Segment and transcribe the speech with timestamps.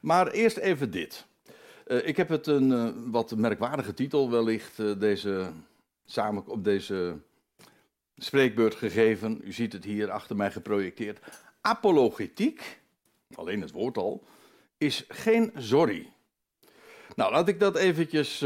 [0.00, 1.26] Maar eerst even dit.
[1.86, 5.52] Uh, ik heb het een uh, wat merkwaardige titel wellicht uh, deze,
[6.04, 7.18] samen op deze
[8.16, 9.40] spreekbeurt gegeven.
[9.44, 11.18] U ziet het hier achter mij geprojecteerd.
[11.60, 12.80] Apologetiek,
[13.34, 14.24] alleen het woord al,
[14.78, 16.12] is geen sorry.
[17.16, 18.44] Nou, laat ik dat eventjes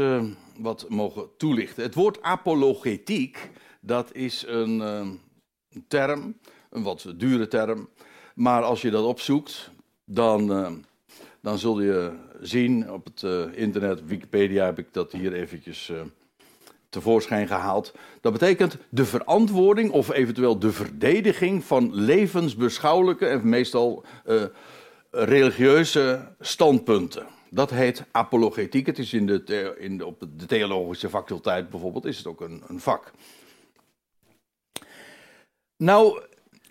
[0.57, 1.83] wat mogen toelichten.
[1.83, 3.49] Het woord apologetiek,
[3.79, 5.19] dat is een
[5.87, 6.37] term,
[6.69, 7.89] een wat dure term.
[8.35, 9.71] Maar als je dat opzoekt,
[10.05, 10.85] dan,
[11.45, 16.01] dan zul je zien op het uh, internet, Wikipedia heb ik dat hier eventjes uh,
[16.89, 17.93] tevoorschijn gehaald.
[18.21, 24.43] Dat betekent de verantwoording of eventueel de verdediging van levensbeschouwelijke en meestal uh,
[25.11, 27.25] religieuze standpunten.
[27.49, 28.85] Dat heet apologetiek.
[28.85, 32.79] Het is in de, in op de theologische faculteit bijvoorbeeld is het ook een, een
[32.79, 33.11] vak.
[35.77, 36.21] Nou,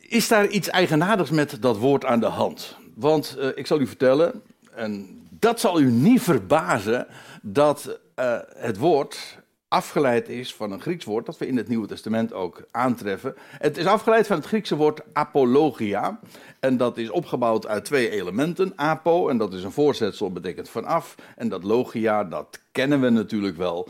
[0.00, 2.76] is daar iets eigenaardigs met dat woord aan de hand?
[2.94, 4.42] Want ik zal u vertellen,
[4.74, 7.06] en dat zal u niet verbazen
[7.42, 9.42] dat uh, het woord
[9.74, 13.34] afgeleid is van een Grieks woord dat we in het Nieuwe Testament ook aantreffen.
[13.38, 16.20] Het is afgeleid van het Griekse woord apologia.
[16.60, 18.72] En dat is opgebouwd uit twee elementen.
[18.76, 21.14] Apo, en dat is een voorzetsel, betekent vanaf.
[21.36, 23.88] En dat logia, dat kennen we natuurlijk wel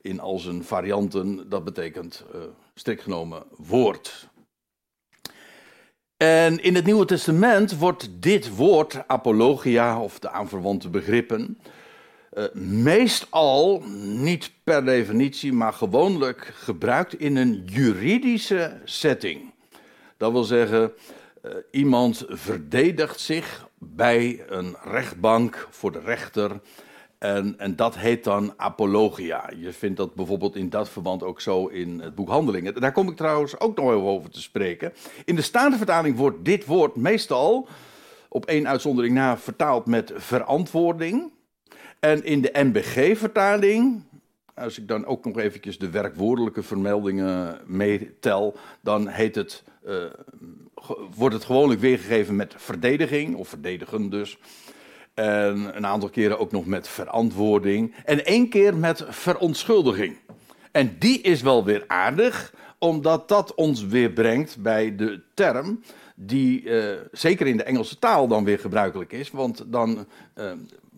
[0.00, 1.48] in al zijn varianten.
[1.48, 2.40] Dat betekent uh,
[2.74, 4.28] strikt genomen woord.
[6.20, 11.58] En in het Nieuwe Testament wordt dit woord, apologia of de aanverwante begrippen,
[12.34, 19.52] uh, meestal, niet per definitie, maar gewoonlijk gebruikt in een juridische setting.
[20.16, 20.92] Dat wil zeggen,
[21.44, 26.60] uh, iemand verdedigt zich bij een rechtbank voor de rechter
[27.20, 29.50] en, en, dat heet dan apologia.
[29.56, 32.80] Je vindt dat bijvoorbeeld in dat verband ook zo in het boek Handelingen.
[32.80, 34.92] Daar kom ik trouwens ook nog even over te spreken.
[35.24, 37.68] In de Statenvertaling wordt dit woord meestal,
[38.28, 41.32] op één uitzondering na, vertaald met verantwoording.
[41.98, 44.02] En in de NBG-vertaling,
[44.54, 50.04] als ik dan ook nog eventjes de werkwoordelijke vermeldingen meetel, dan heet het, uh,
[51.16, 54.38] wordt het gewoonlijk weergegeven met verdediging, of verdedigen dus.
[55.14, 57.94] En een aantal keren ook nog met verantwoording.
[58.04, 60.16] En één keer met verontschuldiging.
[60.72, 65.80] En die is wel weer aardig, omdat dat ons weer brengt bij de term
[66.14, 69.30] die uh, zeker in de Engelse taal dan weer gebruikelijk is.
[69.30, 70.52] Want, dan, uh,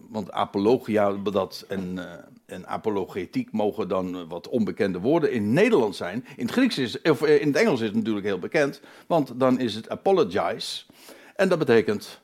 [0.08, 2.04] want apologia dat en, uh,
[2.46, 6.24] en apologetiek mogen dan wat onbekende woorden in Nederland zijn.
[6.36, 9.60] In het, Grieks is, of in het Engels is het natuurlijk heel bekend, want dan
[9.60, 10.84] is het apologize.
[11.36, 12.20] En dat betekent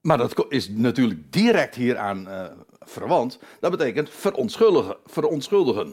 [0.00, 2.44] maar dat is natuurlijk direct hieraan uh,
[2.80, 3.38] verwant.
[3.60, 4.96] Dat betekent verontschuldigen.
[5.06, 5.86] verontschuldigen.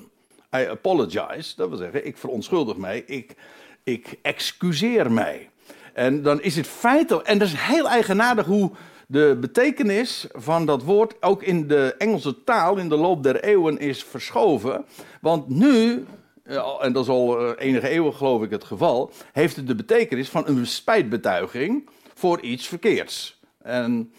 [0.56, 3.36] I apologize, dat wil zeggen, ik verontschuldig mij, ik,
[3.84, 5.50] ik excuseer mij.
[5.94, 8.72] En dan is het feitelijk, en dat is heel eigenaardig hoe
[9.08, 13.80] de betekenis van dat woord ook in de Engelse taal in de loop der eeuwen
[13.80, 14.86] is verschoven.
[15.22, 16.06] Want nu,
[16.44, 19.76] eh, en dat is al eh, enige eeuwen geloof ik het geval, heeft het de
[19.76, 23.37] betekenis van een spijtbetuiging voor iets verkeerds.
[23.68, 24.14] En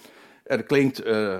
[0.44, 1.38] er klinkt uh,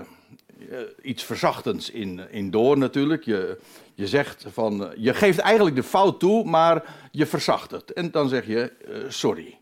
[1.01, 3.23] iets verzachtends in, in door natuurlijk.
[3.23, 3.57] Je,
[3.93, 7.93] je zegt van, uh, je geeft eigenlijk de fout toe, maar je verzacht het.
[7.93, 8.71] En dan zeg je
[9.07, 9.59] sorry.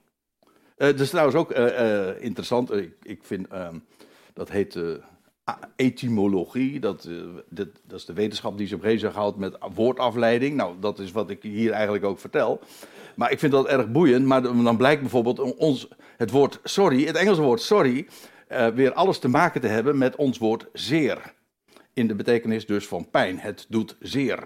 [0.75, 1.52] dat is trouwens ook
[2.19, 2.74] interessant.
[2.74, 3.75] Ik, ik vind, ehm,
[4.34, 4.79] dat heet
[5.75, 6.79] etymologie.
[6.79, 7.09] Dat,
[7.50, 10.56] dat, dat, is de wetenschap die zich bezighoudt met woordafleiding.
[10.56, 12.59] Nou, dat is wat ik hier eigenlijk ook vertel.
[13.16, 14.25] Maar ik vind dat erg boeiend.
[14.25, 15.88] Maar dan blijkt bijvoorbeeld ons,
[16.18, 18.08] het woord sorry, het Engelse woord sorry,
[18.50, 21.34] uh, weer alles te maken te hebben met ons woord zeer.
[21.94, 23.40] In de betekenis dus van pijn.
[23.40, 24.44] Het doet zeer.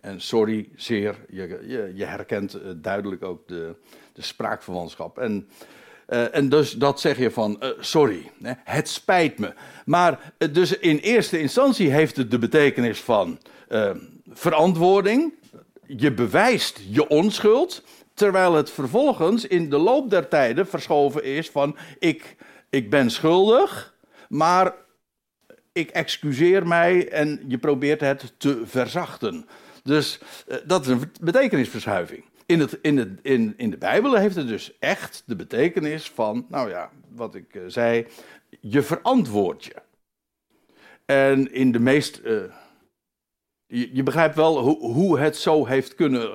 [0.00, 3.74] En sorry, zeer, je, je, herkent uh, duidelijk ook de,
[4.12, 5.18] de spraakverwantschap.
[5.18, 5.48] En,
[6.08, 9.54] uh, en dus dat zeg je van sorry, hè, het spijt me.
[9.84, 13.38] Maar dus in eerste instantie heeft het de betekenis van
[14.28, 15.32] verantwoording.
[15.86, 17.82] Je bewijst je onschuld.
[18.14, 22.36] Terwijl het vervolgens in de loop der tijden verschoven is van ik
[22.70, 23.94] ik ben schuldig,
[24.28, 24.74] maar
[25.72, 29.46] ik excuseer mij en je probeert het te verzachten.
[29.82, 32.24] Dus uh, dat is een betekenisverschuiving.
[32.46, 36.46] In, het, in, het, in, in de Bijbel heeft het dus echt de betekenis van,
[36.48, 38.06] nou ja, wat ik uh, zei,
[38.60, 39.74] je verantwoord je.
[41.04, 42.20] En in de meest.
[43.68, 46.30] Je, je, begrijpt wel hoe, hoe, het zo heeft kunnen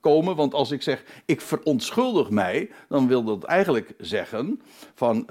[0.00, 0.36] komen.
[0.36, 4.62] Want als ik zeg, ik verontschuldig mij, dan wil dat eigenlijk zeggen
[4.94, 5.26] van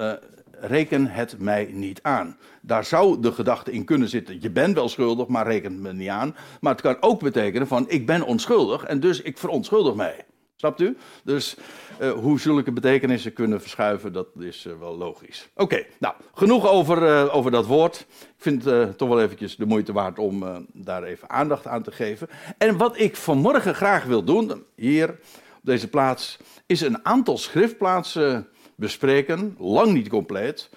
[0.62, 2.38] reken het mij niet aan.
[2.62, 5.94] Daar zou de gedachte in kunnen zitten, je bent wel schuldig, maar reken het me
[5.94, 6.36] niet aan.
[6.60, 10.26] Maar het kan ook betekenen van, ik ben onschuldig en dus ik verontschuldig mij.
[10.56, 10.98] Snapt u?
[11.24, 11.56] Dus
[12.02, 15.50] uh, hoe zulke betekenissen kunnen verschuiven, dat is uh, wel logisch.
[15.56, 18.06] Oké, nou, genoeg over, uh, over dat woord.
[18.20, 21.92] Ik vind het toch wel eventjes de moeite waard om daar even aandacht aan te
[21.92, 22.30] geven.
[22.58, 28.48] En wat ik vanmorgen graag wil doen, hier op deze plaats, is een aantal schriftplaatsen
[28.82, 29.56] bespreken.
[29.60, 30.70] Lang niet compleet.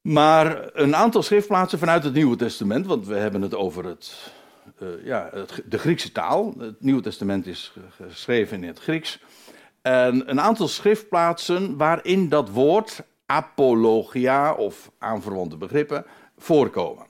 [0.00, 4.32] Maar een aantal schriftplaatsen vanuit het Nieuwe Testament, want we hebben het over het
[4.82, 5.30] uh, ja,
[5.64, 6.54] de Griekse taal.
[6.58, 9.20] Het Nieuwe Testament is geschreven in het Grieks.
[9.82, 16.04] En een aantal schriftplaatsen waarin dat woord apologia of aanverwante begrippen
[16.38, 17.06] voorkomen.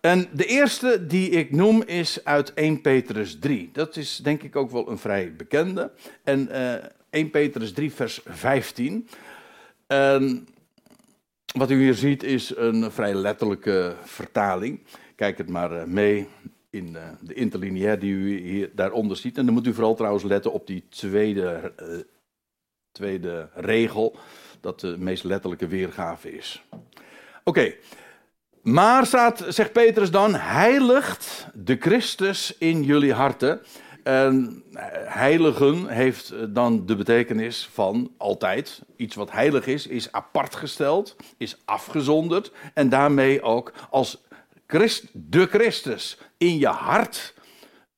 [0.00, 3.70] En de eerste die ik noem is uit 1 Petrus 3.
[3.72, 5.90] Dat is denk ik ook wel een vrij bekende.
[6.24, 9.08] En eh, 1 Petrus 3, vers 15.
[9.86, 10.48] En
[11.56, 14.80] wat u hier ziet is een vrij letterlijke vertaling.
[15.16, 16.28] Kijk het maar eh, mee
[16.70, 19.38] in eh, de interlineair die u hier daaronder ziet.
[19.38, 21.98] En dan moet u vooral trouwens letten op die tweede, uh,
[22.92, 24.16] tweede regel,
[24.60, 26.64] dat de meest letterlijke weergave is.
[27.44, 27.74] Oké,
[28.62, 33.60] maar staat, zegt Petrus dan, heiligt de Christus in jullie harten.
[34.02, 34.62] En
[35.04, 38.82] heiligen heeft dan de betekenis van altijd.
[38.96, 44.24] Iets wat heilig is, is apart gesteld, is afgezonderd en daarmee ook als
[44.66, 47.34] Christ, de Christus in je hart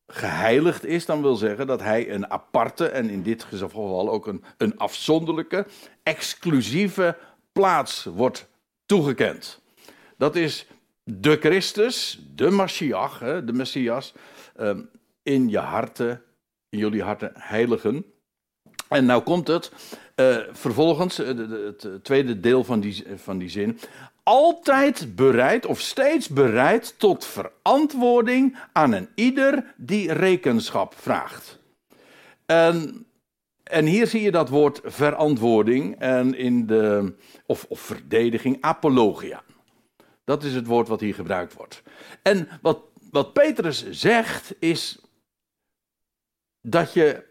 [0.06, 4.44] geheiligd is, dan wil zeggen dat hij een aparte en in dit geval ook een,
[4.56, 5.66] een afzonderlijke,
[6.02, 7.16] exclusieve
[7.52, 8.48] plaats wordt
[8.86, 9.60] toegekend.
[10.16, 10.66] Dat is
[11.04, 14.12] de Christus, de Mashiach, de Messias,
[14.56, 14.80] ehm,
[15.22, 16.22] in je harten,
[16.68, 18.04] in jullie harten heiligen.
[18.88, 19.72] En nou komt het,
[20.16, 21.26] uh, vervolgens, uh,
[21.66, 23.78] het tweede deel van die, van die zin
[24.22, 31.58] altijd bereid of steeds bereid tot verantwoording aan een ieder die rekenschap vraagt.
[32.46, 33.06] En,
[33.62, 37.14] en hier zie je dat woord verantwoording en in de,
[37.46, 39.42] of, of verdediging, apologia.
[40.24, 41.82] Dat is het woord wat hier gebruikt wordt.
[42.22, 42.80] En wat,
[43.10, 44.98] wat Petrus zegt is
[46.62, 47.24] dat je,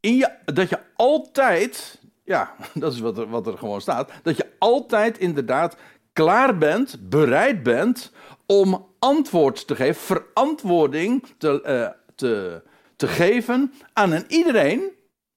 [0.00, 4.36] in je, dat je altijd, ja, dat is wat er, wat er gewoon staat, dat
[4.36, 5.76] je altijd inderdaad
[6.12, 8.12] klaar bent, bereid bent
[8.46, 12.62] om antwoord te geven, verantwoording te, uh, te,
[12.96, 14.90] te geven aan een iedereen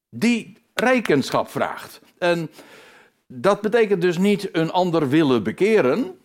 [0.10, 2.02] die rekenschap vraagt.
[2.18, 2.50] En
[3.28, 6.20] dat betekent dus niet een ander willen bekeren.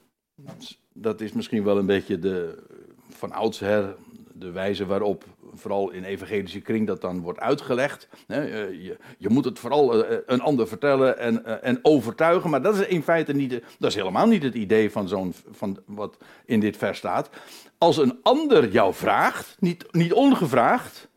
[0.93, 2.62] Dat is misschien wel een beetje de,
[3.09, 3.97] van oudsher
[4.32, 5.25] de wijze waarop
[5.55, 8.09] vooral in evangelische kring dat dan wordt uitgelegd.
[8.27, 12.79] Je, je moet het vooral eh, een ander vertellen en, eh, en overtuigen, maar dat
[12.79, 16.61] is in feite niet, dat is helemaal niet het idee van, zo'n, van wat in
[16.61, 17.31] dit vers staat.
[17.79, 21.09] Als een ander jou vraagt, niet, niet ongevraagd,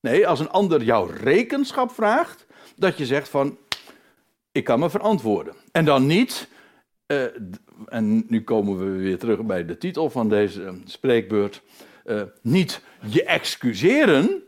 [0.00, 2.46] nee, als een ander jouw rekenschap vraagt,
[2.76, 3.58] dat je zegt van,
[4.52, 5.54] ik kan me verantwoorden.
[5.72, 6.48] En dan niet,
[7.86, 11.62] en nu komen we weer terug bij de titel van deze spreekbeurt,
[12.06, 14.42] uh, niet je excuseren.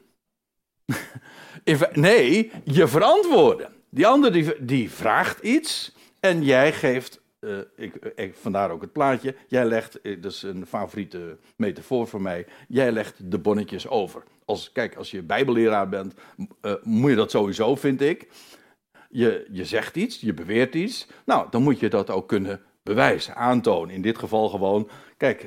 [1.92, 3.72] nee, je verantwoorden.
[3.90, 8.92] Die ander die, die vraagt iets en jij geeft, uh, ik, ik, vandaar ook het
[8.92, 13.88] plaatje, jij legt, eh, dat is een favoriete metafoor voor mij, jij legt de bonnetjes
[13.88, 14.22] over.
[14.44, 16.14] Als, kijk, als je bijbelleraar bent,
[16.82, 18.28] moet je dat sowieso, vind ik.
[19.10, 23.34] Je, je zegt iets, je beweert iets, nou, dan moet je dat ook kunnen bewijzen,
[23.34, 23.94] aantonen.
[23.94, 25.46] In dit geval gewoon, kijk,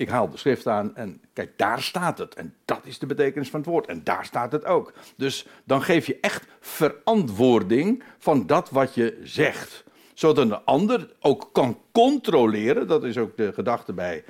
[0.00, 2.34] ik haal de schrift aan en kijk, daar staat het.
[2.34, 3.86] En dat is de betekenis van het woord.
[3.86, 4.92] En daar staat het ook.
[5.16, 9.84] Dus dan geef je echt verantwoording van dat wat je zegt.
[10.14, 14.24] Zodat een ander ook kan controleren, dat is ook de gedachte bij,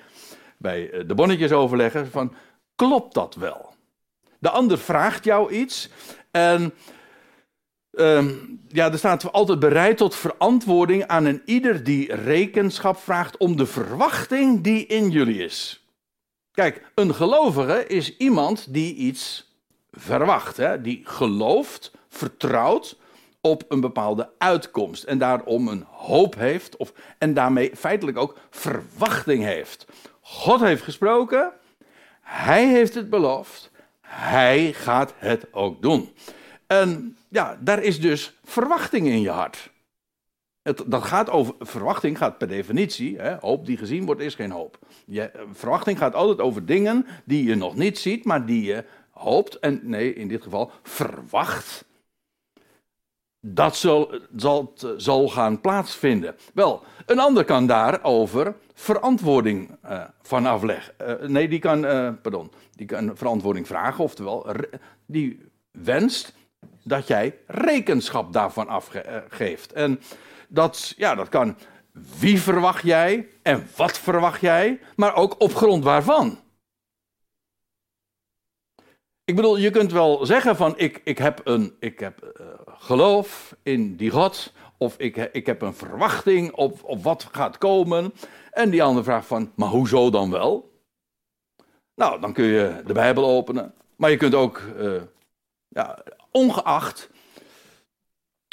[0.57, 2.35] bij eh, de bonnetjes overleggen, van
[2.75, 3.75] klopt dat wel?
[4.39, 5.91] De ander vraagt jou iets
[6.31, 6.73] en
[7.93, 8.25] uh,
[8.69, 13.67] ja, er staat altijd bereid tot verantwoording aan een ieder die rekenschap vraagt om de
[13.67, 15.85] verwachting die in jullie is.
[16.53, 19.55] Kijk, een gelovige is iemand die iets
[19.91, 20.81] verwacht, hè?
[20.81, 22.99] die gelooft, vertrouwt
[23.41, 29.45] op een bepaalde uitkomst en daarom een hoop heeft of, en daarmee feitelijk ook verwachting
[29.45, 29.87] heeft.
[30.21, 31.53] God heeft gesproken,
[32.21, 33.71] hij heeft het beloofd,
[34.01, 36.15] hij gaat het ook doen.
[36.71, 39.71] En ja, daar is dus verwachting in je hart.
[40.63, 44.51] Het, dat gaat over, verwachting gaat per definitie, hè, hoop die gezien wordt is geen
[44.51, 44.79] hoop.
[45.07, 49.59] Je, verwachting gaat altijd over dingen die je nog niet ziet, maar die je hoopt,
[49.59, 51.85] en nee, in dit geval verwacht.
[53.41, 56.37] Dat zal, zal, zal gaan plaatsvinden.
[56.55, 60.95] Wel, een ander kan daarover verantwoording uh, van afleggen.
[61.03, 61.81] Uh, nee, die kan,
[62.23, 64.47] pardon, die kan verantwoording vragen, oftewel,
[65.07, 66.39] die wenst
[66.85, 69.73] dat jij rekenschap daarvan afgeeft.
[69.73, 70.01] En
[70.49, 71.57] dat, ja, dat kan
[72.19, 76.39] wie verwacht jij en wat verwacht jij, maar ook op grond waarvan.
[79.25, 83.57] Ik bedoel, je kunt wel zeggen van ik, ik heb, een, ik heb uh, geloof
[83.63, 88.13] in die God, of ik, ik heb een verwachting op, op wat gaat komen.
[88.51, 90.71] En die andere vraagt van, maar hoezo dan wel?
[91.95, 93.75] Nou, dan kun je de Bijbel openen.
[93.97, 95.03] Maar je kunt ook, uh,
[95.69, 97.09] ja, ongeacht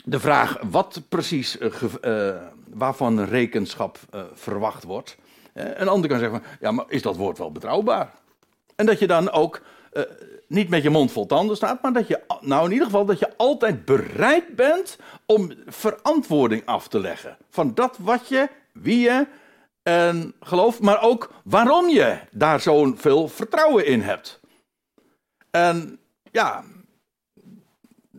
[0.04, 2.36] de vraag wat precies, uh,
[2.70, 4.00] waarvan rekenschap
[4.34, 5.18] verwacht wordt.
[5.54, 8.14] een ander kan zeggen van, ja, maar is dat woord wel betrouwbaar?
[8.76, 9.62] En dat je dan ook
[10.48, 13.20] niet met je mond vol tanden staat, maar dat je, nou in ieder geval, dat
[13.20, 17.38] je altijd bereid bent om verantwoording af te leggen.
[17.50, 19.28] Van dat wat je, wie je
[19.84, 24.40] en gelooft, maar ook waarom je daar zo'n veel vertrouwen in hebt.
[25.52, 26.00] En
[26.32, 26.64] ja,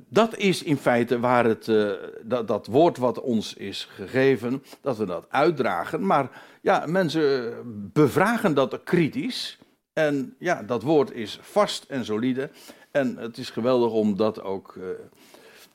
[0.09, 4.97] dat is in feite waar het, uh, dat, dat woord wat ons is gegeven, dat
[4.97, 6.07] we dat uitdragen.
[6.07, 7.55] Maar ja, mensen
[7.93, 9.59] bevragen dat kritisch.
[9.93, 12.51] En ja, dat woord is vast en solide.
[12.91, 14.85] En het is geweldig om dat ook uh,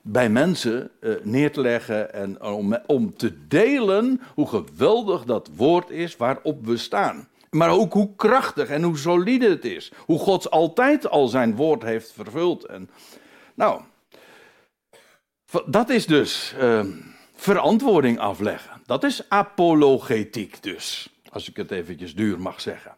[0.02, 0.92] bij mensen
[1.24, 6.78] neer te leggen en om, om te delen hoe geweldig dat woord is waarop we
[6.78, 7.28] staan.
[7.50, 9.92] Maar ook hoe krachtig en hoe solide het is.
[10.06, 12.66] Hoe God altijd al zijn woord heeft vervuld.
[12.66, 12.90] En,
[13.54, 13.82] nou,
[15.66, 16.86] dat is dus uh,
[17.34, 18.82] verantwoording afleggen.
[18.86, 21.10] Dat is apologetiek dus.
[21.30, 22.96] Als ik het eventjes duur mag zeggen.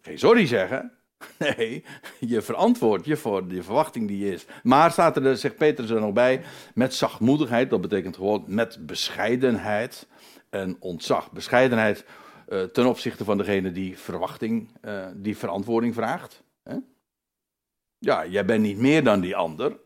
[0.00, 0.92] Geen sorry zeggen.
[1.38, 1.84] Nee,
[2.20, 4.46] je verantwoordt je voor de verwachting die je is.
[4.62, 6.42] Maar staat er, zegt Petrus er nog bij,
[6.74, 7.70] met zachtmoedigheid.
[7.70, 10.06] Dat betekent gewoon met bescheidenheid
[10.50, 11.32] en ontzag.
[11.32, 12.04] Bescheidenheid
[12.48, 16.42] uh, ten opzichte van degene die verwachting, uh, die verantwoording vraagt.
[16.62, 16.76] Hè?
[17.98, 19.78] Ja, jij bent niet meer dan die ander.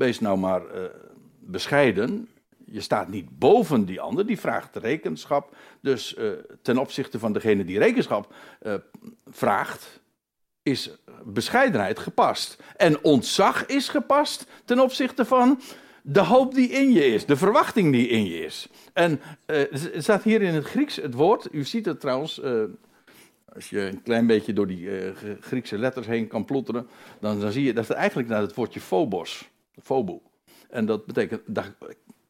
[0.00, 0.84] Wees nou maar uh,
[1.38, 2.28] bescheiden
[2.64, 5.56] je staat niet boven die ander, die vraagt rekenschap.
[5.80, 6.30] Dus uh,
[6.62, 8.74] ten opzichte van degene die rekenschap uh,
[9.30, 10.00] vraagt,
[10.62, 10.90] is
[11.24, 12.62] bescheidenheid gepast.
[12.76, 15.60] En ontzag is gepast ten opzichte van
[16.02, 18.68] de hoop die in je is, de verwachting die in je is.
[18.92, 22.40] En er staat hier in het Grieks het woord, u ziet het trouwens,
[23.54, 24.88] als je een klein beetje door die
[25.40, 26.88] Griekse letters heen kan plotteren,
[27.20, 29.49] dan, dan zie je dat het eigenlijk naar het woordje phobos,
[29.82, 30.22] phobo.
[30.70, 31.74] En dat betekent, daar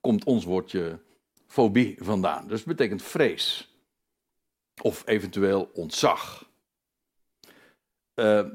[0.01, 0.99] komt ons woordje
[1.47, 2.47] fobie vandaan.
[2.49, 3.75] Dus het betekent vrees.
[4.83, 6.49] Of eventueel ontzag.
[8.15, 8.47] Uh,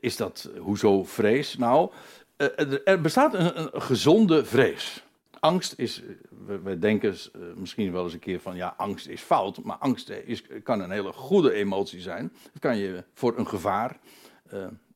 [0.00, 1.56] is dat, hoezo vrees?
[1.56, 1.90] Nou,
[2.36, 5.04] uh, er bestaat een, gezonde vrees.
[5.40, 6.02] Angst is,
[6.46, 7.16] we, we denken
[7.56, 9.62] misschien wel eens een keer van, ja, angst is fout.
[9.62, 12.32] Maar angst is, kan een hele goede emotie zijn.
[12.52, 13.98] Het kan je voor een gevaar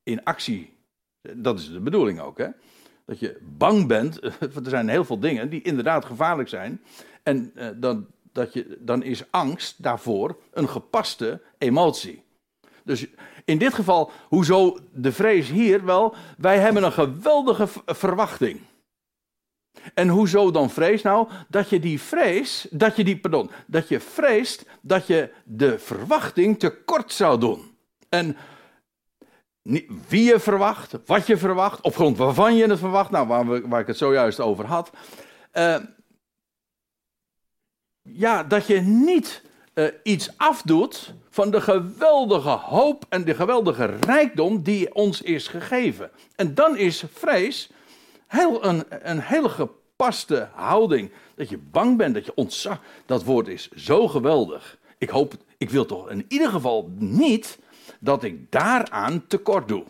[0.03, 0.77] in actie,
[1.21, 2.49] dat is de bedoeling ook, hè
[3.05, 4.21] dat je bang bent.
[4.55, 6.81] Want er zijn heel veel dingen die inderdaad gevaarlijk zijn.
[7.23, 12.23] En uh, dan, dat je, dan is angst daarvoor een gepaste emotie.
[12.85, 13.07] Dus
[13.45, 15.85] in dit geval, hoezo de vrees hier?
[15.85, 18.61] Wel, wij hebben een geweldige verwachting.
[19.95, 21.29] En hoezo dan vrees nou?
[21.49, 26.59] Dat je die vrees, dat je die, pardon, dat je vreest dat je de verwachting
[26.59, 27.77] tekort zou doen.
[28.09, 28.37] En
[30.09, 33.69] wie je verwacht, wat je verwacht, op grond waarvan je het verwacht, nou, waar, we,
[33.69, 34.91] waar ik het zojuist over had.
[35.53, 35.77] Uh,
[38.03, 39.43] ja, dat je niet
[39.75, 46.11] uh, iets afdoet van de geweldige hoop en de geweldige rijkdom die ons is gegeven.
[46.37, 47.71] En dan is vrees
[48.27, 51.11] heel een, een hele gepaste houding.
[51.35, 52.81] Dat je bang bent, dat je ontzag.
[53.07, 54.79] Dat woord is zo geweldig.
[54.99, 57.59] Ik hoop, ik wil toch in ieder geval niet
[58.05, 59.85] dat ik daaraan tekort doe.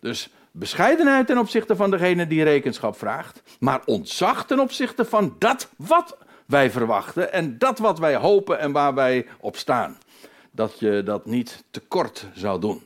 [0.00, 5.68] Dus bescheidenheid ten opzichte van degene die rekenschap vraagt, maar ontzag ten opzichte van dat
[5.76, 6.16] wat
[6.46, 9.98] wij verwachten en dat wat wij hopen en waar wij op staan.
[10.50, 12.82] Dat je dat niet tekort zou doen.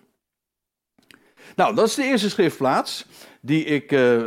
[1.57, 3.07] Nou, dat is de eerste schriftplaats
[3.41, 4.25] die ik, uh,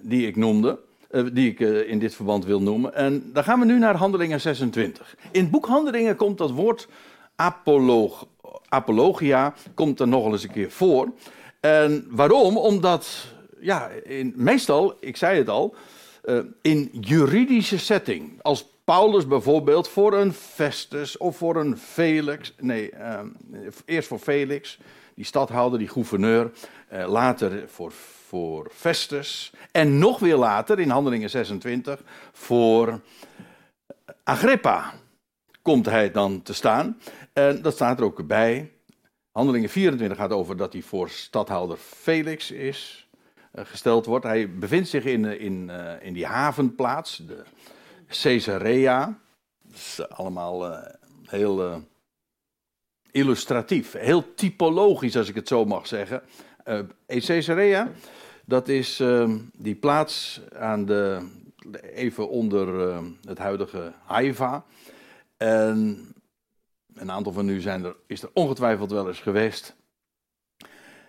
[0.00, 0.78] die ik noemde.
[1.10, 2.94] Uh, die ik uh, in dit verband wil noemen.
[2.94, 5.16] En dan gaan we nu naar Handelingen 26.
[5.30, 6.88] In het boek Handelingen komt dat woord
[7.36, 8.26] apolog,
[8.72, 11.12] apologia komt er nog eens een keer voor.
[11.60, 12.56] En waarom?
[12.56, 13.26] Omdat,
[13.60, 15.74] ja, in, meestal, ik zei het al,
[16.24, 18.42] uh, in juridische setting.
[18.42, 23.20] Als Paulus bijvoorbeeld voor een Festus of voor een Felix, nee, uh,
[23.84, 24.78] eerst voor Felix,
[25.14, 26.50] die stadhouder, die gouverneur,
[26.92, 27.92] uh, later voor,
[28.26, 32.02] voor Festus en nog weer later in Handelingen 26
[32.32, 33.00] voor
[34.24, 34.92] Agrippa
[35.62, 36.98] komt hij dan te staan.
[37.32, 38.72] En dat staat er ook bij.
[39.30, 43.08] Handelingen 24 gaat over dat hij voor stadhouder Felix is
[43.52, 44.24] eh, gesteld wordt.
[44.24, 47.42] Hij bevindt zich in, eh, in, uh, in die havenplaats, de
[48.08, 49.18] Caesarea.
[49.62, 50.84] Dat is allemaal
[51.26, 51.82] heel
[53.10, 56.22] illustratief, heel typologisch als ik het zo mag zeggen.
[57.06, 57.90] Caesarea,
[58.44, 59.02] dat is
[59.52, 61.28] die plaats aan de,
[61.94, 64.64] even onder het huidige Haifa.
[65.42, 66.14] En
[66.94, 69.76] een aantal van u zijn er, is er ongetwijfeld wel eens geweest.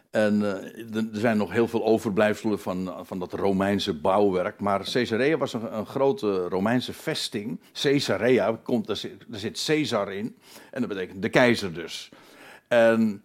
[0.10, 4.60] En uh, er zijn nog heel veel overblijfselen van, van dat Romeinse bouwwerk.
[4.60, 7.60] Maar Caesarea was een, een grote Romeinse vesting.
[7.74, 8.96] Caesarea, komt, daar,
[9.30, 10.38] zit, Caesar in.
[10.72, 12.10] En dat betekent de keizer dus.
[12.68, 13.24] En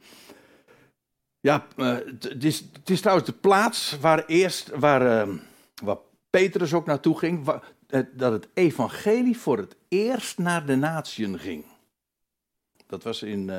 [1.41, 5.35] ja, uh, het, is, trouwens de plaats waar eerst, waar, uh,
[5.83, 5.99] waar
[6.31, 7.45] Petrus ook naartoe ging.
[7.45, 7.63] Waar,
[8.13, 11.65] dat het evangelie voor het eerst naar de natieën ging.
[12.87, 13.51] Dat was in.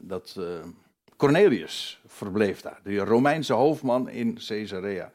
[0.00, 0.36] dat
[1.18, 5.12] Cornelius verbleef daar, de Romeinse hoofdman in Caesarea.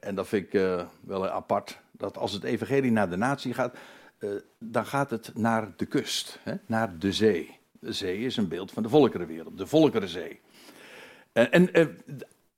[0.00, 3.76] En dat vind ik uh, wel apart, dat als het evangelie naar de natie gaat,
[4.18, 7.58] uh, dan gaat het naar de kust, hè, naar de zee.
[7.80, 10.40] De zee is een beeld van de volkerenwereld, de volkerenzee.
[11.32, 11.86] En, en uh,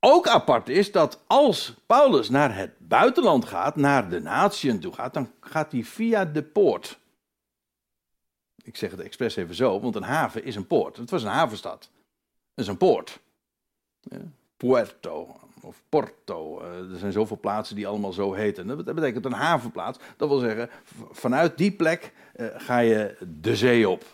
[0.01, 5.15] ook apart is dat als Paulus naar het buitenland gaat, naar de natieën toe gaat,
[5.15, 6.99] dan gaat hij via de poort.
[8.67, 10.97] Ik zeg het expres even zo, want een haven is een poort.
[10.97, 11.91] Het was een havenstad.
[12.55, 13.21] Dat is een poort.
[14.57, 16.61] Puerto of Porto.
[16.61, 18.67] Eh, er zijn zoveel plaatsen die allemaal zo heten.
[18.67, 19.99] Dat betekent een havenplaats.
[20.17, 20.71] Dat wil zeggen,
[21.11, 24.05] vanuit die plek eh, ga je de zee op.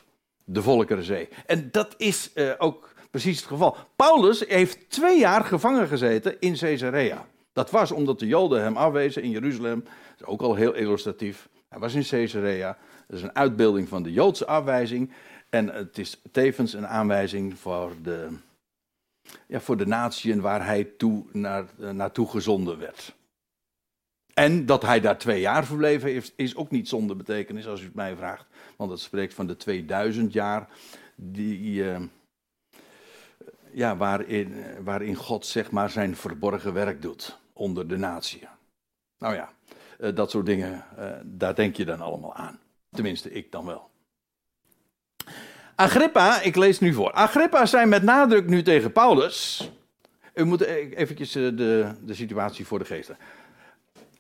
[0.45, 1.29] De Volkerenzee.
[1.47, 3.77] En dat is eh, ook precies het geval.
[3.97, 7.27] Paulus heeft twee jaar gevangen gezeten in Caesarea.
[7.53, 9.81] Dat was omdat de Joden hem afwezen in Jeruzalem.
[9.85, 11.49] Dat is ook al heel illustratief.
[11.69, 12.79] Hij was in Caesarea.
[13.13, 15.13] Dat is een uitbeelding van de Joodse afwijzing.
[15.49, 18.29] En het is tevens een aanwijzing voor de,
[19.47, 23.15] ja, voor de natieën waar hij toe naar, uh, naartoe gezonden werd.
[24.35, 27.85] En dat hij daar twee jaar verbleven heeft, is ook niet zonder betekenis als u
[27.85, 28.47] het mij vraagt.
[28.77, 30.69] Want het spreekt van de 2000 jaar
[31.15, 32.01] die, uh,
[33.73, 38.49] ja, waarin, waarin God zeg maar zijn verborgen werk doet onder de natie.
[39.19, 39.53] Nou ja,
[40.01, 40.85] uh, dat soort dingen,
[41.25, 42.61] daar denk je dan allemaal aan.
[42.93, 43.91] Tenminste, ik dan wel.
[45.75, 47.13] Agrippa, ik lees nu voor.
[47.13, 49.71] Agrippa zei met nadruk nu tegen Paulus.
[50.35, 53.17] U moet eventjes eh, de, de situatie voor de geesten.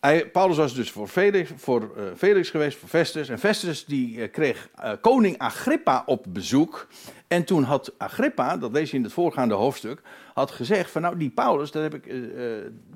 [0.00, 3.28] Hij, Paulus was dus voor Felix, voor, uh, Felix geweest, voor Festus.
[3.28, 4.68] En Festus die uh, kreeg
[5.00, 6.86] koning Agrippa op bezoek.
[7.28, 10.02] En toen had Agrippa, dat lees je in het voorgaande hoofdstuk,
[10.34, 12.14] had gezegd van nou die Paulus, daar heb ik,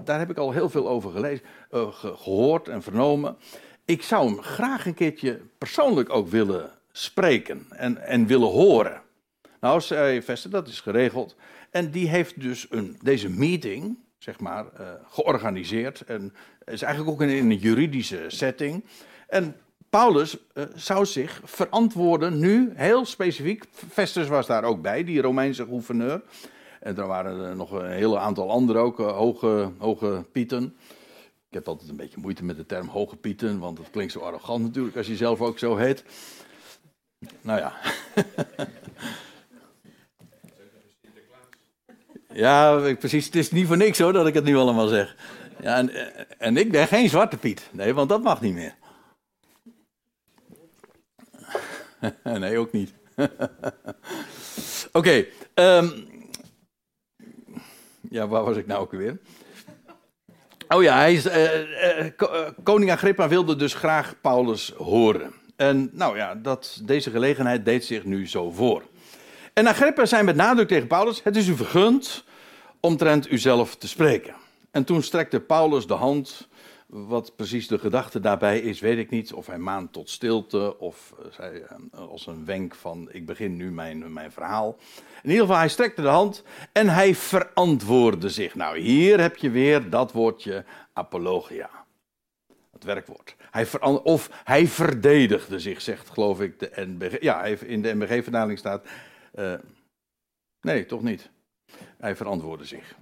[0.04, 1.44] daar heb ik al heel veel over gelezen,
[1.90, 3.36] gehoord en vernomen.
[3.86, 9.02] Ik zou hem graag een keertje persoonlijk ook willen spreken en, en willen horen.
[9.60, 11.36] Nou, zei Vester, dat is geregeld.
[11.70, 16.00] En die heeft dus een, deze meeting, zeg maar, uh, georganiseerd.
[16.00, 18.84] En is eigenlijk ook in, een juridische setting.
[19.28, 19.56] En
[19.90, 23.64] Paulus uh, zou zich verantwoorden nu, heel specifiek.
[23.90, 26.22] Festus was daar ook bij, die Romeinse gouverneur.
[26.80, 30.76] En er waren er nog een hele aantal anderen ook, uh, hoge, hoge pieten.
[31.48, 34.20] Ik heb altijd een beetje moeite met de term hoge pieten, want het klinkt zo
[34.20, 36.04] arrogant natuurlijk als je zelf ook zo heet.
[37.40, 37.76] Nou ja.
[42.44, 43.26] ja, precies.
[43.26, 45.16] Het is niet voor niks hoor dat ik het nu allemaal zeg.
[45.60, 45.90] Ja, en,
[46.38, 47.68] en ik ben geen zwarte Piet.
[47.72, 48.74] Nee, want dat mag niet meer.
[52.40, 52.92] nee, ook niet.
[54.92, 55.26] Oké.
[55.54, 56.08] Um,
[58.10, 59.18] ja, waar was ik nou ook weer?
[60.68, 65.32] Oh ja, hij is, uh, uh, koning Agrippa wilde dus graag Paulus horen.
[65.56, 68.82] En nou ja, dat, deze gelegenheid deed zich nu zo voor.
[69.52, 72.24] En Agrippa zei met nadruk tegen Paulus: Het is u vergund
[72.80, 74.34] omtrent uzelf te spreken.
[74.70, 76.48] En toen strekte Paulus de hand.
[76.86, 79.32] Wat precies de gedachte daarbij is, weet ik niet.
[79.32, 83.72] Of hij maand tot stilte, of zei, eh, als een wenk van: Ik begin nu
[83.72, 84.76] mijn, mijn verhaal.
[85.22, 88.54] In ieder geval, hij strekte de hand en hij verantwoordde zich.
[88.54, 91.70] Nou, hier heb je weer dat woordje apologia.
[92.72, 93.36] Het werkwoord.
[93.50, 97.20] Hij of hij verdedigde zich, zegt geloof ik de NBG.
[97.20, 98.86] Ja, in de NBG-verdaling staat.
[99.34, 99.54] Uh,
[100.60, 101.30] nee, toch niet.
[101.98, 102.96] Hij verantwoordde zich.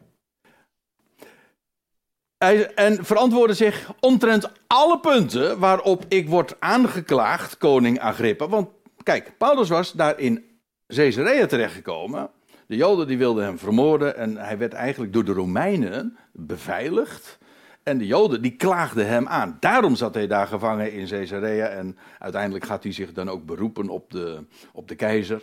[2.44, 8.48] Hij, en verantwoordde zich omtrent alle punten waarop ik word aangeklaagd, koning Agrippa.
[8.48, 8.68] Want
[9.02, 10.44] kijk, Paulus was daar in
[10.86, 12.30] Caesarea terechtgekomen.
[12.66, 17.38] De Joden die wilden hem vermoorden en hij werd eigenlijk door de Romeinen beveiligd.
[17.82, 19.56] En de Joden die klaagden hem aan.
[19.60, 21.66] Daarom zat hij daar gevangen in Caesarea.
[21.66, 25.42] En uiteindelijk gaat hij zich dan ook beroepen op de, op de keizer.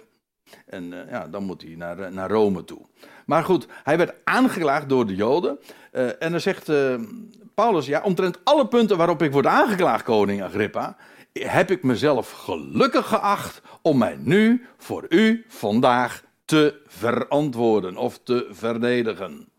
[0.66, 2.82] En ja, dan moet hij naar, naar Rome toe.
[3.26, 5.60] Maar goed, hij werd aangeklaagd door de Joden.
[6.20, 6.72] en dan zegt
[7.54, 10.98] Paulus, ja, omtrent alle punten waarop ik word aangeklaagd, koning Agrippa,
[11.34, 18.48] heb ik mezelf gelukkig geacht om mij nu voor u vandaag te verantwoorden of te
[18.52, 19.50] verdedigen.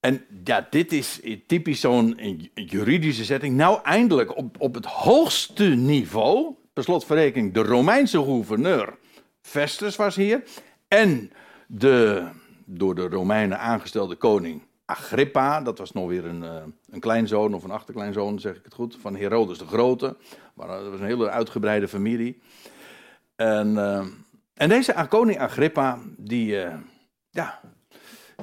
[0.00, 2.18] En ja, dit is typisch zo'n
[2.54, 3.56] juridische setting.
[3.56, 8.98] Nou, eindelijk op, op het hoogste niveau, per slotverrekening, de Romeinse gouverneur
[9.40, 10.42] Festus was hier.
[10.88, 11.32] En
[11.66, 12.28] de
[12.64, 17.64] door de Romeinen aangestelde koning Agrippa, dat was nog weer een, eh, een kleinzoon of
[17.64, 20.16] een achterkleinzoon, zeg ik het goed, van Herodes de Grote.
[20.54, 22.40] Maar dat was een hele uitgebreide familie.
[23.36, 24.06] En, uh,
[24.54, 26.56] en deze koning Agrippa, die,
[27.30, 27.60] ja,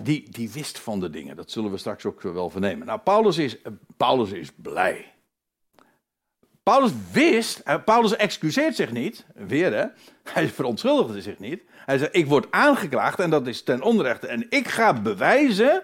[0.02, 1.36] die, die wist van de dingen.
[1.36, 2.88] Dat zullen we straks ook wel vernemen.
[2.88, 3.58] Nou, Paulus is,
[3.98, 5.14] Paulus is blij.
[6.64, 9.86] Paulus wist, Paulus excuseert zich niet, weer hè,
[10.34, 11.64] hij verontschuldigde zich niet.
[11.86, 14.28] Hij zei, ik word aangeklaagd en dat is ten onrechte.
[14.28, 15.84] En ik ga bewijzen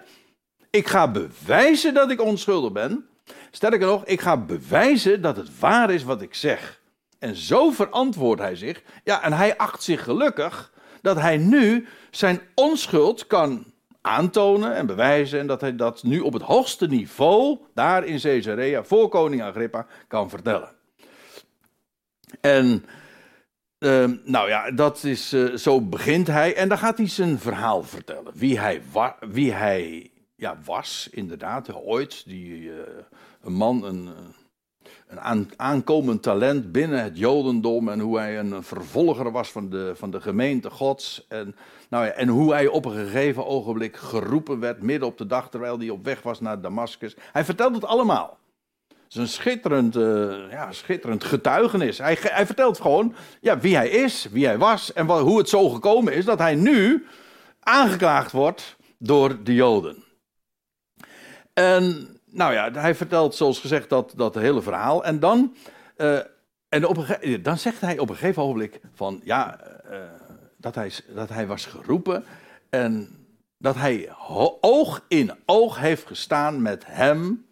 [0.70, 3.08] ik ga bewijzen dat ik onschuldig ben.
[3.50, 6.80] Sterker nog, ik ga bewijzen dat het waar is wat ik zeg.
[7.18, 8.82] En zo verantwoordt hij zich.
[9.04, 13.69] Ja, en hij acht zich gelukkig dat hij nu zijn onschuld kan
[14.00, 15.38] aantonen en bewijzen.
[15.38, 19.86] En dat hij dat nu op het hoogste niveau, daar in Caesarea, voor koning Agrippa,
[20.08, 20.68] kan vertellen.
[22.40, 22.84] En
[23.78, 26.54] uh, nou ja, dat is, uh, zo begint hij.
[26.54, 28.32] En dan gaat hij zijn verhaal vertellen.
[28.34, 28.82] Wie hij,
[29.20, 32.24] wie hij ja, was, inderdaad, ooit.
[32.26, 32.74] Die, uh,
[33.42, 34.08] een man, een,
[35.06, 37.88] een aankomend talent binnen het Jodendom.
[37.88, 41.26] En hoe hij een vervolger was van de, van de gemeente Gods.
[41.28, 41.56] En,
[41.90, 45.50] nou ja, en hoe hij op een gegeven ogenblik geroepen werd, midden op de dag,
[45.50, 47.16] terwijl hij op weg was naar Damascus.
[47.32, 48.38] Hij vertelt het allemaal.
[48.88, 51.98] Het is een schitterend, uh, ja, schitterend getuigenis.
[51.98, 55.48] Hij, hij vertelt gewoon ja, wie hij is, wie hij was en wat, hoe het
[55.48, 57.06] zo gekomen is dat hij nu
[57.60, 60.04] aangeklaagd wordt door de Joden.
[61.52, 65.04] En nou ja, hij vertelt zoals gezegd dat, dat hele verhaal.
[65.04, 65.56] En dan,
[65.96, 66.18] uh,
[66.68, 69.98] en op een, dan zegt hij op een gegeven ogenblik van ja, uh,
[70.60, 72.24] dat, hij, dat hij was geroepen
[72.70, 73.18] en
[73.58, 74.12] dat hij
[74.60, 77.46] oog in oog heeft gestaan met hem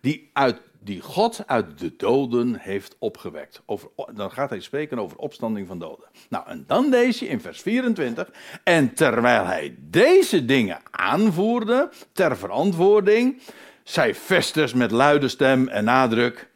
[0.00, 3.62] die uit die God uit de doden heeft opgewekt.
[3.66, 6.08] Over, dan gaat hij spreken over opstanding van doden.
[6.28, 8.30] Nou, en dan lees je in vers 24.
[8.64, 13.40] En terwijl hij deze dingen aanvoerde ter verantwoording,
[13.82, 16.50] zei Festus met luide stem en nadruk.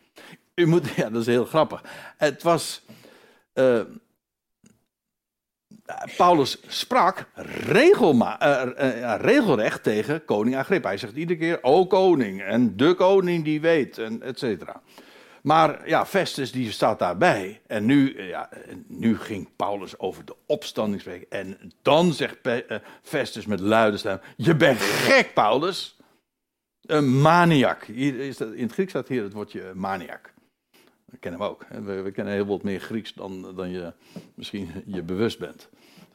[0.54, 1.84] U moet, ja, dat is heel grappig.
[2.16, 2.84] Het was.
[3.54, 3.80] Uh,
[6.16, 7.28] Paulus sprak
[7.66, 10.88] regelma, uh, uh, regelrecht tegen koning Agrippa.
[10.88, 14.82] Hij zegt iedere keer, o koning, en de koning die weet, en et cetera.
[15.42, 17.60] Maar ja, Festus die staat daarbij.
[17.66, 18.48] En nu, ja,
[18.86, 21.26] nu ging Paulus over de opstanding spreken.
[21.30, 22.38] En dan zegt
[23.02, 25.96] Festus met luide stem, je bent gek Paulus.
[26.86, 27.82] Een maniak.
[27.86, 30.32] Is dat, in het Grieks staat hier het woordje maniak.
[31.06, 31.66] Dat kennen we ook.
[31.84, 33.92] We, we, kennen heel wat meer Grieks dan, dan je
[34.34, 35.68] misschien je bewust bent.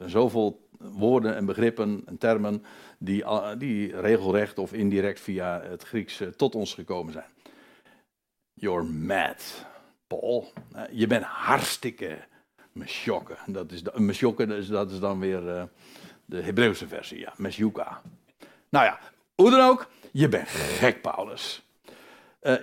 [0.06, 2.64] Zoveel woorden en begrippen en termen
[2.98, 3.24] die,
[3.58, 7.30] die regelrecht of indirect via het Grieks eh, tot ons gekomen zijn.
[8.52, 9.66] You're mad,
[10.06, 10.52] Paul.
[10.72, 12.18] Eh, je bent hartstikke
[12.72, 13.36] mesjokken.
[13.46, 15.68] Dat is, mesjokken, dat is dan weer
[16.24, 18.02] de Hebreeuwse versie, ja, mesjuka.
[18.68, 18.98] Nou ja,
[19.34, 21.62] hoe dan ook, je bent gek, Paulus.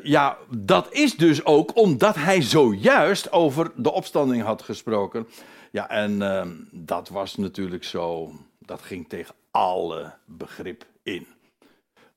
[0.04, 5.28] Ja, dat is dus ook omdat hij zojuist over de opstanding had gesproken.
[5.71, 11.27] Ja, en uh, dat was natuurlijk zo, dat ging tegen alle begrip in.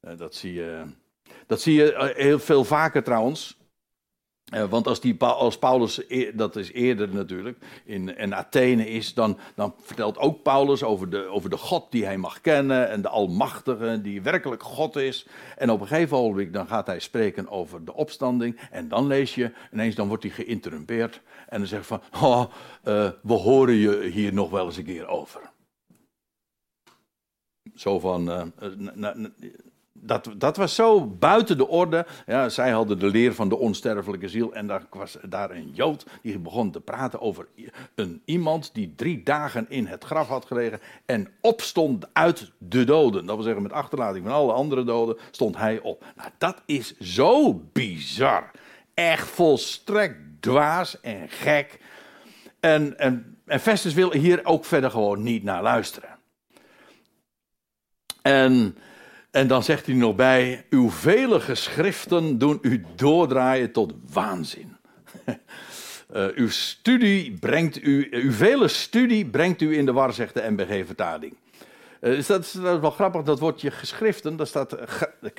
[0.03, 0.85] Uh, dat zie je,
[1.47, 3.57] dat zie je heel veel vaker trouwens.
[4.55, 5.15] Uh, want als, die,
[5.59, 6.01] Paulus,
[6.35, 11.27] dat is eerder natuurlijk, in, in Athene is, dan, dan vertelt ook Paulus over de,
[11.27, 15.27] over de God die hij mag kennen en de Almachtige die werkelijk God is.
[15.57, 19.35] En op een gegeven moment dan gaat hij spreken over de opstanding en dan lees
[19.35, 22.45] je, ineens dan wordt hij geïnterrumpeerd en dan zegt van, oh,
[23.23, 25.51] we horen je hier nog wel eens een keer over.
[27.75, 28.43] Zo van, uh,
[30.05, 32.07] dat, dat was zo buiten de orde.
[32.27, 34.55] Ja, zij hadden de leer van de onsterfelijke ziel.
[34.55, 37.47] En daar was daar een Jood die begon te praten over
[37.95, 40.81] een iemand die drie dagen in het graf had gelegen.
[41.07, 43.27] En opstond uit de doden.
[43.27, 46.05] Dat wil zeggen, met achterlating van alle andere doden stond hij op.
[46.17, 48.51] Nou, dat is zo bizar.
[48.95, 51.81] Echt volstrekt dwaas en gek.
[52.61, 56.11] En, en, en Festus wil hier ook verder gewoon niet naar luisteren.
[58.23, 58.77] En
[59.33, 64.77] en dan zegt hij nog bij: Uw vele geschriften doen u doordraaien tot waanzin.
[65.27, 70.51] Uh, uw studie brengt u, uw vele studie brengt u in de war, zegt de
[70.51, 71.37] MBG-vertaling.
[72.01, 74.71] Dus dat is, dat wel grappig, dat woordje geschriften, dat, staat,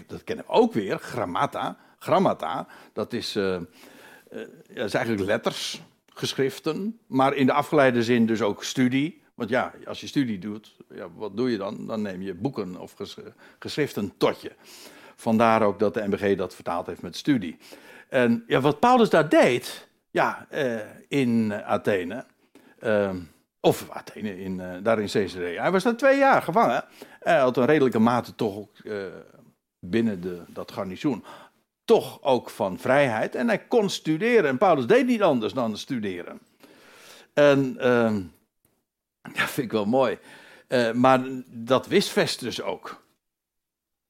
[0.08, 1.78] dat kennen we ook weer, grammata.
[2.00, 3.68] Grammata, dat is, dat
[4.68, 5.82] is eigenlijk letters,
[6.14, 9.23] geschriften, maar in de afgeleide zin dus ook studie.
[9.44, 11.88] Want ja, als je studie doet, ja, wat doe je dan?
[11.88, 12.96] Dan neem je boeken of
[13.60, 14.52] geschriften tot je.
[15.16, 17.58] Vandaar ook dat de MBG dat vertaald heeft met studie.
[18.10, 22.26] En ja, wat Paulus daar deed, ja, eh, in Athene,
[22.84, 23.10] uh,
[23.60, 25.62] of Athene, in, uh, daar in Caesarea.
[25.62, 26.86] Hij was daar twee jaar gevangen.
[27.20, 29.04] Hij had een redelijke mate toch ook uh,
[29.80, 31.24] binnen de, dat garnizoen.
[31.86, 33.36] Toch ook van vrijheid.
[33.36, 34.50] En hij kon studeren.
[34.50, 36.40] En Paulus deed niet anders dan studeren.
[37.34, 38.22] En ehm,
[39.38, 40.20] dat vind ik wel mooi.
[40.94, 43.04] maar dat wist Festus ook.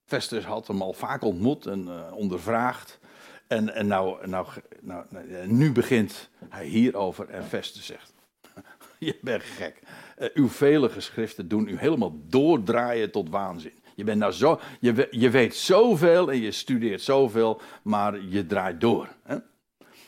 [0.06, 3.00] Festus had hem al vaak ontmoet en ondervraagd.
[3.48, 4.48] En, en nou, nou,
[4.82, 5.06] nou,
[5.48, 8.14] nu begint hij hierover en Festus zegt:
[9.00, 9.80] Je bent gek.
[10.20, 13.74] Uh, uw vele geschriften doen u helemaal doordraaien tot waanzin.
[13.96, 18.82] Je, bent nou zo, je, je weet zoveel en je studeert zoveel, maar je draait
[18.82, 19.10] door.
[19.24, 19.38] Hè?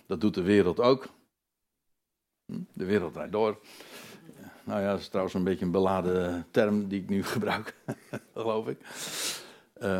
[0.07, 1.07] Dat doet de wereld ook.
[2.45, 2.59] Hm?
[2.73, 3.59] De wereld draait door.
[4.65, 7.75] Nou ja, dat is trouwens een beetje een beladen term die ik nu gebruik,
[8.33, 8.77] geloof ik.
[9.81, 9.99] Uh,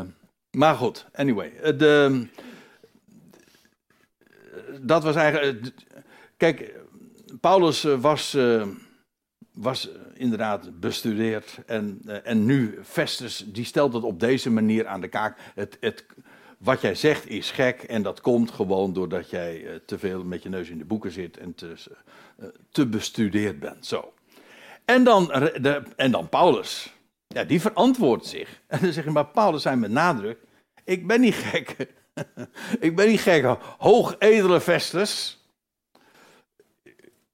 [0.50, 1.76] maar goed, anyway.
[1.76, 2.26] De,
[4.80, 5.66] dat was eigenlijk.
[5.66, 6.02] Eh,
[6.36, 6.74] kijk,
[7.40, 8.66] Paulus eh, was, eh,
[9.52, 11.58] was inderdaad bestudeerd.
[11.66, 15.38] En, en nu, Festus, die stelt het op deze manier aan de kaak.
[15.54, 16.06] Het, het,
[16.58, 17.82] wat jij zegt is gek.
[17.82, 21.36] En dat komt gewoon doordat jij te veel met je neus in de boeken zit.
[21.36, 21.74] En te,
[22.70, 23.86] te bestudeerd bent.
[23.86, 24.12] Zo.
[24.86, 26.92] En dan, de, en dan Paulus.
[27.26, 28.60] Ja, die verantwoordt zich.
[28.66, 30.38] En dan zeg je, maar Paulus zijn met nadruk.
[30.84, 31.76] Ik ben niet gek.
[32.86, 33.56] ik ben niet gek.
[33.78, 35.44] Hoog edele Festus.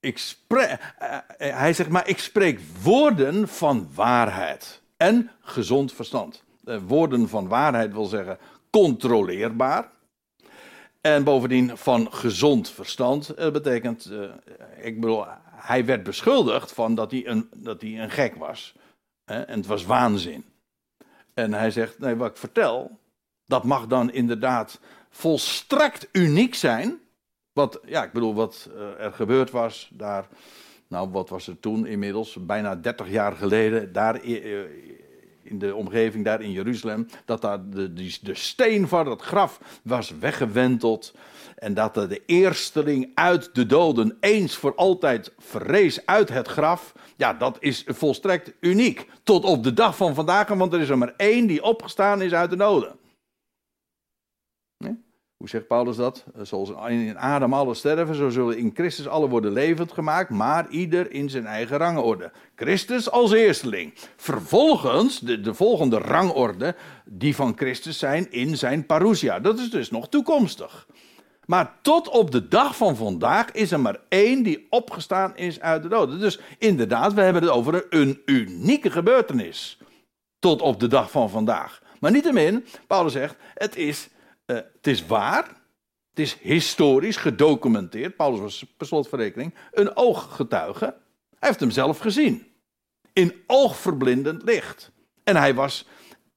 [0.01, 6.45] Ik spreek, eh, eh, hij zegt maar, ik spreek woorden van waarheid en gezond verstand.
[6.65, 8.39] Uh, woorden van waarheid wil zeggen
[8.71, 9.91] controleerbaar.
[11.01, 13.37] En bovendien van gezond verstand.
[13.37, 14.11] Dat betekent,
[14.81, 15.25] ik bedoel,
[15.63, 18.75] hij werd beschuldigd van dat hij een, dat hij een gek was.
[19.25, 20.45] en het was waanzin.
[21.35, 22.99] En hij zegt, nee, wat ik vertel,
[23.47, 27.01] dat mag dan inderdaad volstrekt uniek zijn.
[27.53, 30.29] Wat, ja, ik bedoel, wat eh, er gebeurd was daar.
[30.89, 32.37] Nou, wat was er toen inmiddels?
[32.41, 34.61] Bijna 30 jaar geleden, daar eh,
[35.43, 37.07] in de omgeving, daar in Jeruzalem.
[37.25, 41.15] Dat daar de, de steen van het graf was weggewenteld.
[41.57, 46.93] En dat de eersteling uit de doden eens voor altijd verrees uit het graf.
[47.17, 49.07] Ja, dat is volstrekt uniek.
[49.23, 52.33] Tot op de dag van vandaag, want er is er maar één die opgestaan is
[52.33, 53.01] uit de doden.
[55.43, 56.25] Hoe zegt Paulus dat?
[56.35, 60.69] Eh, zoals in Adam alle sterven, zo zullen in Christus alle worden levend gemaakt, maar
[60.69, 62.33] ieder in zijn eigen rangorde.
[62.55, 63.95] Christus als eersteling.
[64.17, 66.75] Vervolgens, de, de volgende rangorde,
[67.05, 69.41] die van Christus zijn in zijn parousia.
[69.41, 70.87] Dat is dus nog toekomstig.
[71.45, 75.83] Maar tot op de dag van vandaag is er maar één die opgestaan is uit
[75.83, 76.21] de doden.
[76.21, 79.79] Dus inderdaad, we hebben het over een unieke gebeurtenis.
[80.39, 81.83] Tot op de dag van vandaag.
[82.01, 84.11] Maar niettemin, Paulus zegt, het is
[84.47, 85.61] uh, het is waar.
[86.11, 88.17] Het is historisch gedocumenteerd.
[88.17, 90.85] Paulus was per slotverrekening een ooggetuige.
[91.39, 92.47] Hij heeft hem zelf gezien.
[93.13, 94.91] In oogverblindend licht.
[95.25, 95.87] En hij was,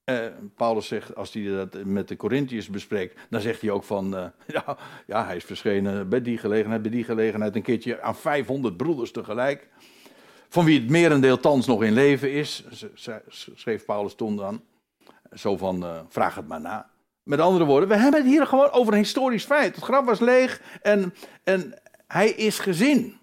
[0.06, 4.16] uh, Paulus zegt, als hij dat met de Corinthiërs bespreekt, dan zegt hij ook van,
[4.16, 4.26] uh,
[4.66, 8.78] ja, ja, hij is verschenen bij die gelegenheid, bij die gelegenheid, een keertje aan 500
[8.78, 9.68] broeders tegelijk.
[10.50, 12.64] Van wie het merendeel thans nog in leven is,
[13.56, 14.64] schreef Paulus toen dan.
[15.34, 16.90] Zo van, vraag het maar na.
[17.26, 19.76] Met andere woorden, we hebben het hier gewoon over een historisch feit.
[19.76, 23.18] Het graf was leeg en, en hij is gezien.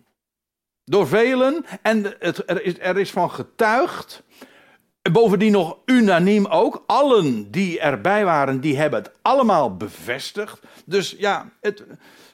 [0.84, 4.22] Door velen en het, er, is, er is van getuigd.
[5.12, 6.84] Bovendien nog unaniem ook.
[6.86, 10.60] Allen die erbij waren, die hebben het allemaal bevestigd.
[10.84, 11.84] Dus ja, het,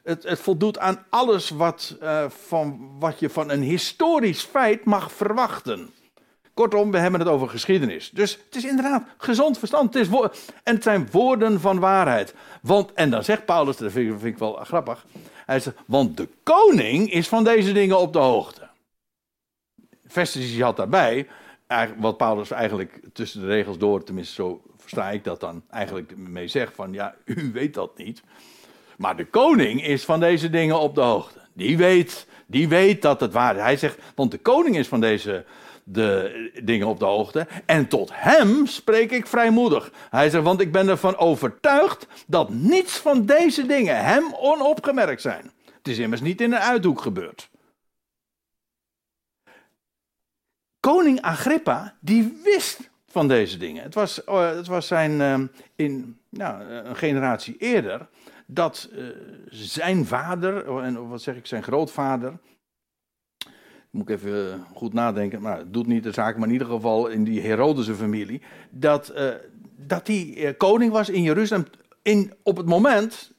[0.03, 5.13] het, het voldoet aan alles wat, uh, van, wat je van een historisch feit mag
[5.13, 5.91] verwachten.
[6.59, 8.11] Kortom, we hebben het over geschiedenis.
[8.11, 9.95] Dus het is inderdaad gezond verstand.
[9.95, 10.19] Het is
[10.63, 12.35] en het zijn woorden van waarheid.
[12.63, 15.07] Want, en dan zegt Paulus, dat vind ik, vind ik wel grappig.
[15.47, 18.69] Hij zegt, want de koning is van deze dingen op de hoogte.
[20.07, 21.29] Festus had daarbij,
[21.97, 26.49] wat Paulus eigenlijk tussen de regels door, tenminste zo versta ik dat dan, eigenlijk mee
[26.49, 28.23] zegt van, ja, u weet dat niet.
[28.97, 31.41] Maar de koning is van deze dingen op de hoogte.
[31.53, 33.63] Die weet, die weet dat het waar is.
[33.63, 35.45] Hij zegt, want de koning is van deze
[35.91, 37.47] de dingen op de hoogte.
[37.67, 39.93] En tot hem spreek ik vrijmoedig.
[40.11, 45.53] Hij zegt, want ik ben ervan overtuigd dat niets van deze dingen hem onopgemerkt zijn.
[45.77, 47.51] Het is immers niet in een uithoek gebeurd.
[50.81, 53.83] Koning Agrippa, die wist van deze dingen.
[53.83, 55.39] Het was, uh, het was zijn, uh,
[55.77, 58.09] in nou, een generatie eerder,
[58.47, 59.09] dat uh,
[59.51, 62.39] zijn vader, en wat zeg ik, zijn grootvader,
[63.91, 67.07] moet ik even goed nadenken, maar het doet niet de zaak, maar in ieder geval
[67.07, 69.29] in die Herodese familie, dat, uh,
[69.77, 71.67] dat hij koning was in Jeruzalem.
[72.03, 73.33] In, op het moment,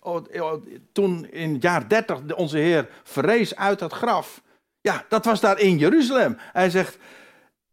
[0.91, 4.41] toen in het jaar 30 onze Heer verrees uit het graf,
[4.81, 6.37] ja, dat was daar in Jeruzalem.
[6.39, 6.97] Hij zegt,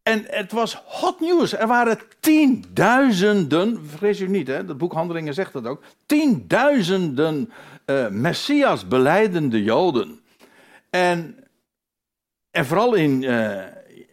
[0.02, 1.52] en het was hot nieuws.
[1.56, 7.52] Er waren tienduizenden, vergeet u niet, hè, dat boek Handelingen zegt dat ook, tienduizenden
[7.86, 10.20] uh, Messias beleidende Joden.
[10.90, 11.36] En,
[12.56, 13.62] en vooral in, uh,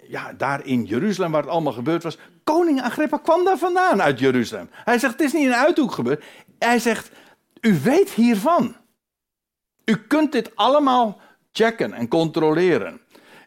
[0.08, 4.19] ja, daar in Jeruzalem, waar het allemaal gebeurd was, koning Agrippa kwam daar vandaan uit
[4.19, 4.69] Jeruzalem.
[4.71, 6.23] Hij zegt, het is niet in een uithoek gebeurd.
[6.60, 7.12] Hij zegt,
[7.62, 8.75] u weet hiervan.
[9.86, 11.19] U kunt dit allemaal
[11.51, 13.01] checken en controleren.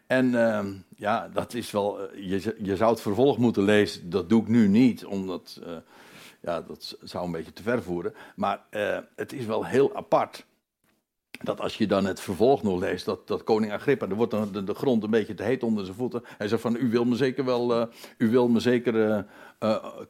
[0.07, 0.65] En uh,
[0.97, 2.01] ja, dat is wel.
[2.01, 4.11] Eh, je, je zou het vervolg moeten lezen.
[4.11, 5.61] Dat doe ik nu niet, omdat.
[5.67, 5.77] Uh,
[6.41, 8.15] ja, dat zou een beetje te ver voeren.
[8.37, 8.61] Maar
[9.17, 10.45] het is wel heel apart.
[11.43, 14.65] Dat als je dan het vervolg nog leest, dat, dat koning Agrippa, er wordt dan
[14.65, 16.23] de, grond een beetje te heet onder zijn voeten.
[16.39, 17.87] Hij zegt van, u wil me zeker wel, uh,
[18.19, 19.27] u wil me zeker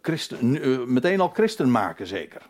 [0.02, 2.42] christen, meteen al christen maken, zeker.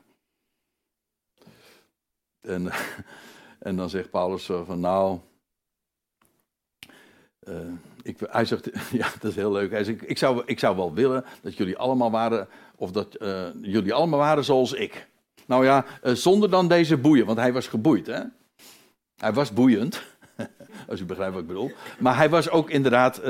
[2.41, 2.71] En,
[3.59, 5.19] en dan zegt Paulus van, nou,
[8.03, 9.71] ik, hij zegt, ja, dat is heel leuk.
[9.71, 13.17] Hij zegt, ik zou, ik zou wel willen dat jullie allemaal waren, of dat
[13.63, 15.09] jullie allemaal waren zoals ik.
[15.47, 18.23] Nou ja, zonder dan deze boeien, want hij was geboeid, hè.
[19.17, 20.03] Hij was boeiend,
[20.89, 21.71] als u begrijpt wat ik bedoel.
[21.99, 23.21] Maar hij was ook inderdaad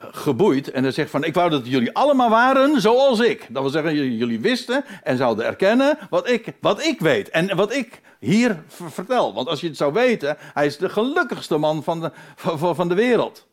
[0.00, 0.70] geboeid.
[0.70, 3.46] En hij zegt van, ik wou dat jullie allemaal waren zoals ik.
[3.50, 7.28] Dat wil zeggen, jullie, wisten en zouden erkennen wat ik, wat ik weet.
[7.30, 9.34] En wat ik hier vertel.
[9.34, 12.88] Want als je het zou weten, hij is de gelukkigste man van de, van, van
[12.88, 13.48] de wereld.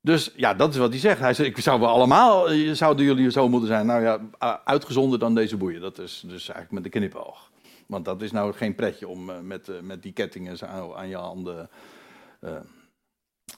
[0.00, 1.20] Dus ja, dat is wat hij zegt.
[1.20, 3.86] Hij zegt, ik zou wel allemaal, zouden jullie zo moeten zijn.
[3.86, 4.20] Nou ja,
[4.64, 5.80] uitgezonder dan deze boeien.
[5.80, 7.50] Dat is dus eigenlijk met de knipoog.
[7.86, 11.16] Want dat is nou geen pretje om eh, met, eh, met die kettingen aan je
[11.16, 11.70] handen,
[12.40, 12.60] uh,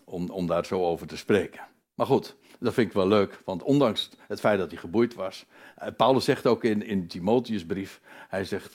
[0.04, 1.60] om, om daar zo over te spreken.
[1.94, 5.46] Maar goed, dat vind ik wel leuk, want ondanks het feit dat hij geboeid was.
[5.96, 8.72] Paulus zegt ook in, in Timotheusbrief, hij zegt,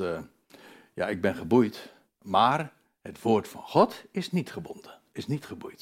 [0.94, 5.80] ja, ik ben geboeid, maar het woord van God is niet gebonden, is niet geboeid.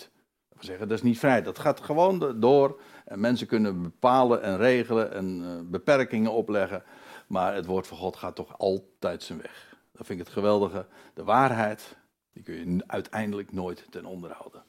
[0.50, 2.82] Dat wil zeggen, dat is niet vrij, dat gaat gewoon door.
[3.06, 6.84] En mensen kunnen bepalen en regelen en beperkingen opleggen,
[7.32, 9.76] maar het woord van God gaat toch altijd zijn weg.
[9.92, 10.86] Dat vind ik het geweldige.
[11.14, 11.98] De waarheid,
[12.34, 14.64] die kun je uiteindelijk nooit ten onder houden.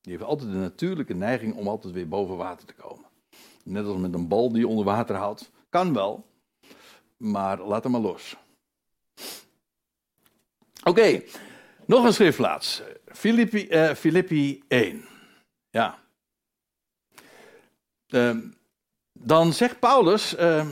[0.00, 3.06] Die heeft altijd de natuurlijke neiging om altijd weer boven water te komen.
[3.64, 5.50] Net als met een bal die je onder water houdt.
[5.68, 6.26] Kan wel,
[7.16, 8.36] maar laat hem maar los.
[10.84, 11.22] Oké,
[11.86, 12.82] nog een schriftplaats.
[13.06, 15.04] Filippi, uh, Filippi 1.
[15.70, 15.98] Ja.
[18.08, 18.36] Uh,
[19.12, 20.38] dan zegt Paulus.
[20.38, 20.68] Uh,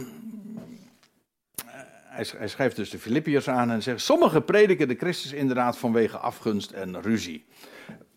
[2.16, 6.70] hij, schrijft dus de Filippiërs aan en zegt: Sommigen prediken de Christus inderdaad vanwege afgunst
[6.70, 7.46] en ruzie.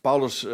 [0.01, 0.47] Paulus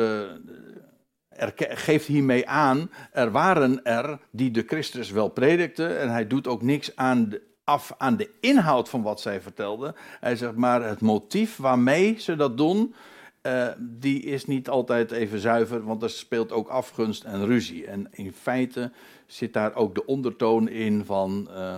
[1.35, 6.47] er, geeft hiermee aan, er waren er die de Christus wel predikten en hij doet
[6.47, 9.95] ook niks aan de, af aan de inhoud van wat zij vertelden.
[10.19, 12.95] Hij zegt maar het motief waarmee ze dat doen,
[13.41, 17.85] uh, die is niet altijd even zuiver, want er speelt ook afgunst en ruzie.
[17.85, 18.91] En in feite
[19.25, 21.75] zit daar ook de ondertoon in van uh,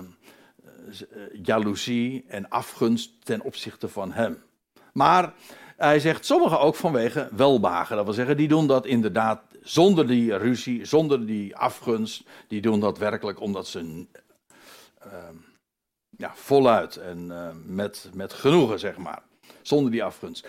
[1.41, 4.43] jaloezie en afgunst ten opzichte van hem.
[4.93, 5.33] Maar
[5.77, 7.95] hij zegt sommigen ook vanwege welbagen.
[7.95, 12.23] Dat wil zeggen, die doen dat inderdaad zonder die ruzie, zonder die afgunst.
[12.47, 13.79] Die doen dat werkelijk omdat ze
[15.05, 15.13] uh,
[16.09, 19.21] ja, voluit en uh, met, met genoegen, zeg maar.
[19.61, 20.47] Zonder die afgunst.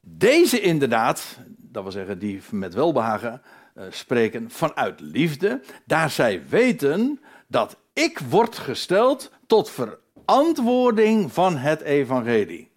[0.00, 3.42] Deze inderdaad, dat wil zeggen, die met welbehagen
[3.74, 5.60] uh, spreken vanuit liefde.
[5.84, 12.70] Daar zij weten dat ik word gesteld tot verantwoording van het evangelie.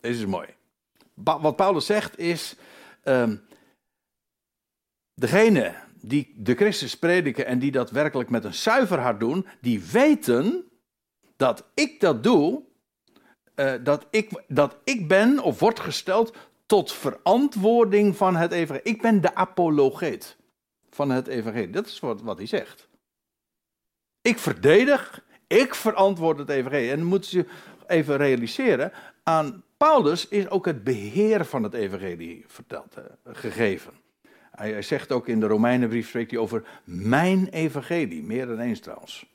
[0.00, 0.48] Deze is mooi.
[1.14, 2.56] Wat Paulus zegt is,
[3.04, 3.42] um,
[5.14, 9.82] degene die de Christus prediken en die dat werkelijk met een zuiver hart doen, die
[9.82, 10.64] weten
[11.36, 12.62] dat ik dat doe,
[13.56, 18.92] uh, dat, ik, dat ik ben of word gesteld tot verantwoording van het evangelie.
[18.92, 20.36] Ik ben de apologeet
[20.90, 21.70] van het evangelie.
[21.70, 22.90] Dat is wat, wat hij zegt.
[24.22, 26.90] Ik verdedig, ik verantwoord het evangelie.
[26.90, 27.46] En dan moeten ze
[27.86, 28.92] even realiseren,
[29.22, 33.04] aan Paulus is ook het beheer van het evangelie verteld, uh,
[33.34, 33.92] gegeven.
[34.50, 39.26] Hij, zegt ook in de Romeinenbrief, spreekt hij over mijn evangelie, meer dan eens trouwens.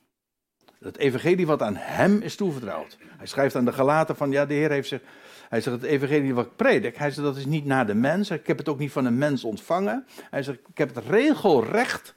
[0.79, 2.97] Het evangelie wat aan hem is toevertrouwd.
[3.17, 5.01] Hij schrijft aan de Galaten van, ja, de Heer heeft zich...
[5.49, 8.29] Hij zegt, het evangelie wat ik predik, hij zegt, dat is niet naar de mens.
[8.29, 10.05] Ik heb het ook niet van een mens ontvangen.
[10.29, 12.13] Hij zegt, ik heb het regelrecht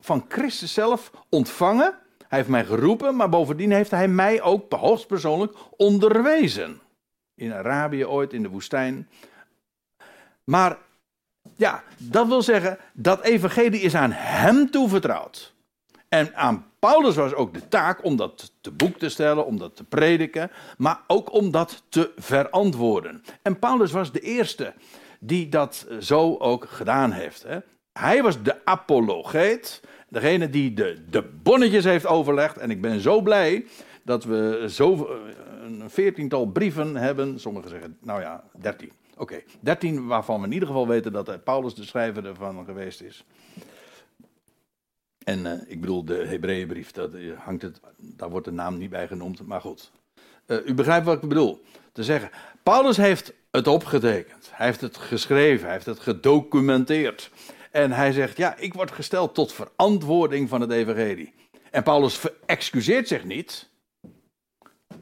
[0.00, 1.98] van Christus zelf ontvangen.
[2.28, 6.80] Hij heeft mij geroepen, maar bovendien heeft hij mij ook hoogstpersoonlijk onderwezen.
[7.34, 9.08] In Arabië ooit, in de woestijn.
[10.44, 10.78] Maar
[11.56, 15.54] ja, dat wil zeggen, dat evangelie is aan hem toevertrouwd.
[16.08, 19.76] En aan Paulus was ook de taak om dat te boek te stellen, om dat
[19.76, 23.24] te prediken, maar ook om dat te verantwoorden.
[23.42, 24.74] En Paulus was de eerste
[25.20, 27.42] die dat zo ook gedaan heeft.
[27.42, 27.58] Hè.
[27.92, 32.56] Hij was de apologeet, degene die de, de bonnetjes heeft overlegd.
[32.56, 33.66] En ik ben zo blij
[34.02, 35.08] dat we zo
[35.62, 37.40] een veertiental brieven hebben.
[37.40, 38.92] Sommigen zeggen, nou ja, dertien.
[39.16, 43.24] Oké, dertien waarvan we in ieder geval weten dat Paulus de schrijver ervan geweest is.
[45.24, 48.90] En uh, ik bedoel, de Hebreeënbrief, dat, uh, hangt het, daar wordt de naam niet
[48.90, 49.90] bij genoemd, maar goed.
[50.64, 51.62] U begrijpt wat ik bedoel.
[51.92, 52.30] Te zeggen,
[52.62, 54.50] Paulus heeft het opgetekend.
[54.52, 57.30] Hij heeft het geschreven, hij heeft het gedocumenteerd.
[57.70, 61.34] En hij zegt, ja, ik word gesteld tot verantwoording van het evangelie.
[61.70, 63.68] En Paulus excuseert zich niet.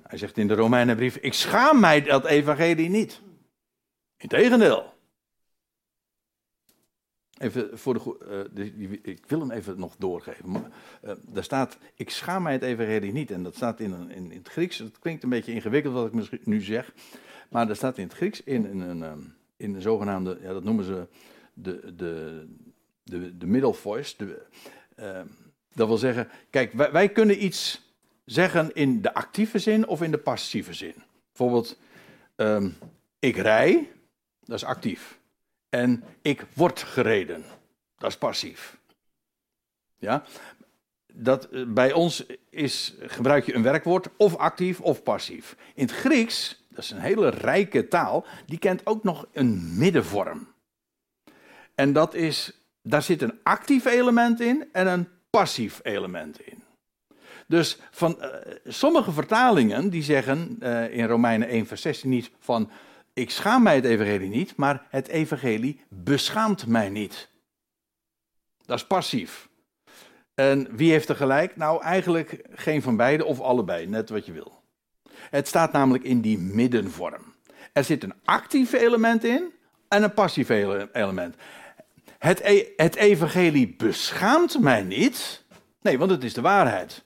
[0.02, 3.20] Hij zegt in de Romeinenbrief, ik schaam mij dat evangelie niet.
[4.16, 4.94] Integendeel.
[7.38, 10.50] Even voor de, uh, ik wil hem even nog doorgeven.
[10.50, 10.70] Maar,
[11.04, 13.30] uh, daar staat, ik schaam mij het evangelie niet.
[13.30, 14.78] En dat staat in, in, in het Grieks.
[14.78, 16.92] Het klinkt een beetje ingewikkeld wat ik misschien nu zeg.
[17.48, 20.84] Maar dat staat in het Grieks in, een, um, in een zogenaamde, ja, dat noemen
[20.84, 21.06] ze
[21.56, 22.46] de, de,
[23.02, 24.14] de, de middle voice.
[24.16, 24.42] De,
[24.96, 25.20] uh,
[25.72, 27.92] dat wil zeggen, kijk, wij, kunnen iets
[28.24, 30.94] zeggen in de actieve zin of in de passieve zin.
[31.26, 31.78] Bijvoorbeeld,
[32.36, 32.76] um,
[33.18, 33.92] ik rij,
[34.44, 35.18] dat is actief.
[35.68, 37.44] En ik word gereden.
[37.98, 38.78] Dat is passief.
[39.98, 40.24] Ja?
[41.12, 45.56] Dat, eh, bij ons is, gebruik je een werkwoord of actief of passief.
[45.74, 50.54] In het Grieks, dat is een hele rijke taal, die kent ook nog een middenvorm.
[51.76, 52.52] En dat is,
[52.82, 56.62] daar zit een actief element in en een passief element in.
[57.46, 58.26] Dus van uh,
[58.64, 62.70] sommige vertalingen die zeggen uh, in Romeinen 1 vers 16 niet van
[63.12, 67.28] ik schaam mij het evangelie niet, maar het evangelie beschaamt mij niet.
[68.64, 69.48] Dat is passief.
[70.34, 71.56] En wie heeft er gelijk?
[71.56, 74.62] Nou, eigenlijk geen van beide of allebei, net wat je wil.
[75.12, 77.34] Het staat namelijk in die middenvorm.
[77.72, 79.52] Er zit een actief element in
[79.88, 80.48] en een passief
[80.92, 81.36] element.
[82.18, 85.44] Het, e het evangelie beschaamt mij niet.
[85.80, 87.04] Nee, want het is de waarheid.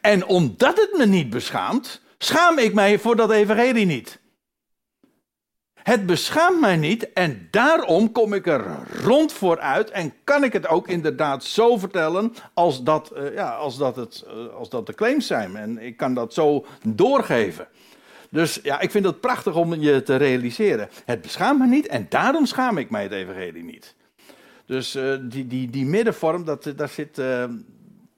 [0.00, 4.20] En omdat het me niet beschaamt, schaam ik mij voor dat evangelie niet.
[5.88, 8.64] Het beschaamt mij niet en daarom kom ik er
[9.02, 13.78] rond vooruit en kan ik het ook inderdaad zo vertellen als dat, uh, ja, als
[13.78, 15.56] dat, het, uh, als dat de claims zijn.
[15.56, 17.68] En ik kan dat zo doorgeven.
[18.30, 20.88] Dus ja, ik vind het prachtig om je te realiseren.
[21.04, 23.94] Het beschaamt me niet en daarom schaam ik mij het evangelie niet.
[24.66, 27.16] Dus uh, die, die, die middenvorm, dat, daar zit,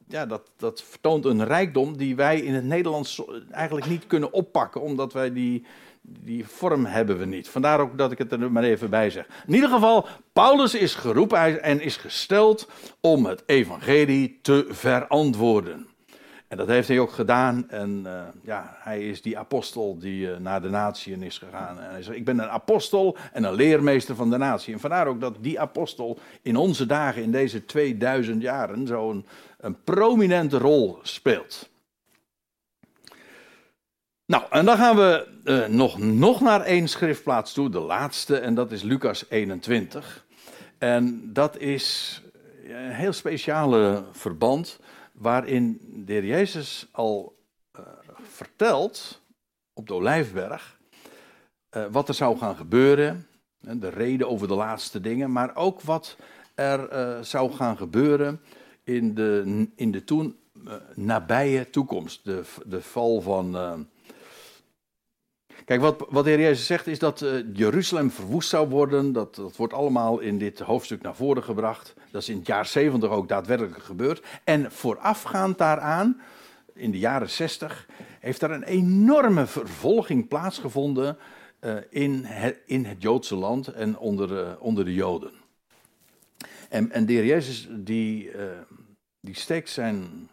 [0.08, 4.80] ja, dat, dat vertoont een rijkdom die wij in het Nederlands eigenlijk niet kunnen oppakken,
[4.80, 5.64] omdat wij die,
[6.02, 7.48] die vorm hebben we niet.
[7.48, 9.26] Vandaar ook dat ik het er maar even bij zeg.
[9.46, 12.68] In ieder geval, Paulus is geroepen en is gesteld
[13.00, 15.89] om het evangelie te verantwoorden.
[16.50, 17.68] En dat heeft hij ook gedaan.
[17.68, 21.80] En uh, ja, hij is die apostel die uh, naar de natieën is gegaan.
[21.80, 24.74] En hij zegt, ik ben een apostel en een leermeester van de natie.
[24.74, 29.26] En vandaar ook dat die apostel in onze dagen, in deze 2000 jaren, zo'n
[29.58, 31.68] een prominente rol speelt.
[34.26, 38.54] Nou, en dan gaan we uh, nog, nog naar één schriftplaats toe, de laatste, en
[38.54, 40.26] dat is Lucas 21.
[40.78, 42.20] En dat is
[42.68, 44.78] een heel speciale verband,
[45.20, 47.36] waarin de heer Jezus al
[47.78, 47.82] uh,
[48.22, 49.20] vertelt
[49.72, 50.78] op de Olijfberg
[51.76, 53.26] uh, wat er zou gaan gebeuren,
[53.58, 56.16] de reden over de laatste dingen, maar ook wat
[56.54, 58.40] er zou gaan gebeuren
[58.84, 60.36] in de, in de toen
[60.94, 63.56] nabije toekomst, de, de val van
[65.70, 69.12] Kijk, wat, wat de heer Jezus zegt is dat uh, Jeruzalem verwoest zou worden.
[69.12, 71.94] Dat, dat wordt allemaal in dit hoofdstuk naar voren gebracht.
[72.10, 74.26] Dat is in het jaar 70 ook daadwerkelijk gebeurd.
[74.44, 76.20] En voorafgaand daaraan,
[76.72, 77.88] in de jaren 60,
[78.20, 81.18] heeft er een enorme vervolging plaatsgevonden
[81.60, 85.32] uh, in, het, in het Joodse land en onder, uh, onder de Joden.
[86.68, 88.30] En, en de heer Jezus die,
[89.20, 90.28] die steekt zijn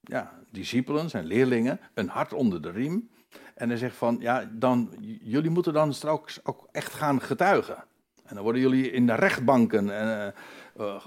[0.00, 3.08] ja, discipelen, zijn leerlingen, een hart onder de riem.
[3.58, 7.84] En hij zegt van, ja, dan, jullie moeten dan straks ook echt gaan getuigen.
[8.24, 9.86] En dan worden jullie in de rechtbanken
[10.76, 11.04] uh,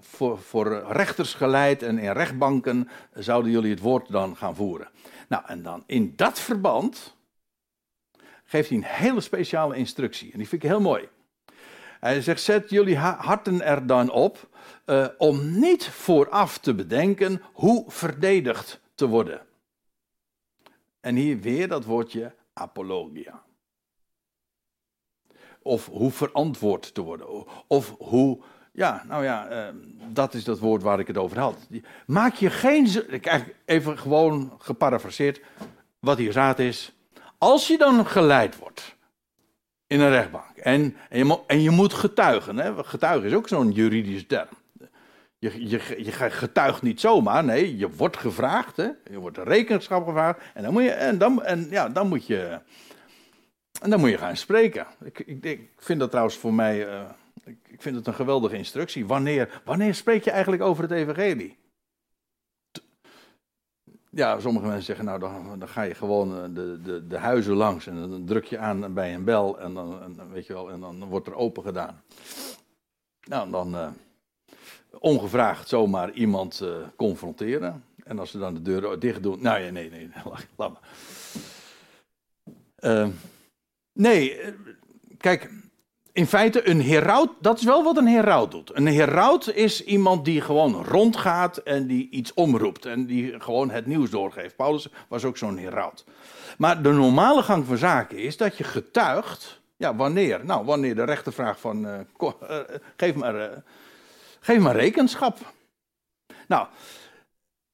[0.00, 1.82] voor, voor rechters geleid.
[1.82, 4.88] En in rechtbanken zouden jullie het woord dan gaan voeren.
[5.28, 7.16] Nou, en dan in dat verband
[8.44, 10.32] geeft hij een hele speciale instructie.
[10.32, 11.08] En die vind ik heel mooi.
[12.00, 14.48] Hij zegt: Zet jullie harten er dan op
[14.86, 19.46] uh, om niet vooraf te bedenken hoe verdedigd te worden.
[21.08, 23.42] En hier weer dat woordje apologia.
[25.62, 27.26] Of hoe verantwoord te worden.
[27.66, 28.42] Of hoe,
[28.72, 29.74] ja, nou ja, uh,
[30.08, 31.68] dat is dat woord waar ik het over had.
[32.06, 32.88] Maak je geen,
[33.64, 35.40] even gewoon geparafraseerd,
[35.98, 36.92] wat hier raad is.
[37.38, 38.96] Als je dan geleid wordt
[39.86, 42.84] in een rechtbank en, en, je, en je moet getuigen, hè?
[42.84, 44.57] getuigen is ook zo'n juridische term.
[45.38, 48.88] Je, je, je getuigt niet zomaar, nee, je wordt gevraagd, hè?
[49.10, 52.60] je wordt rekenschap gevraagd en dan moet je, en dan, en, ja, dan moet je,
[53.80, 54.86] en dan moet je gaan spreken.
[55.04, 57.10] Ik, ik, ik vind dat trouwens voor mij, uh,
[57.44, 59.06] ik vind het een geweldige instructie.
[59.06, 61.58] Wanneer, wanneer spreek je eigenlijk over het evangelie?
[64.10, 67.54] Ja, sommige mensen zeggen, nou dan, dan ga je gewoon eh, de, de, de huizen
[67.54, 70.70] langs en dan druk je aan bij een bel en dan, en, weet je wel,
[70.70, 72.02] en dan wordt er open gedaan.
[73.28, 73.88] Nou, dan uh,
[74.90, 77.84] ongevraagd zomaar iemand uh, confronteren.
[78.04, 80.10] En als ze dan de deur dicht doen, nou ja, nee, nee,
[80.56, 80.80] laat maar.
[82.80, 83.08] Uh,
[83.92, 84.40] nee,
[85.18, 85.50] kijk,
[86.12, 88.76] in feite een heraut, dat is wel wat een heraut doet.
[88.76, 93.86] Een heraut is iemand die gewoon rondgaat en die iets omroept en die gewoon het
[93.86, 94.56] nieuws doorgeeft.
[94.56, 96.04] Paulus was ook zo'n heraut.
[96.58, 100.44] Maar de normale gang van zaken is dat je getuigt, ja wanneer?
[100.44, 102.06] Nou, wanneer de rechter vraagt van,
[102.96, 103.62] geef, maar,
[104.48, 105.52] geef maar rekenschap.
[106.46, 106.66] Nou,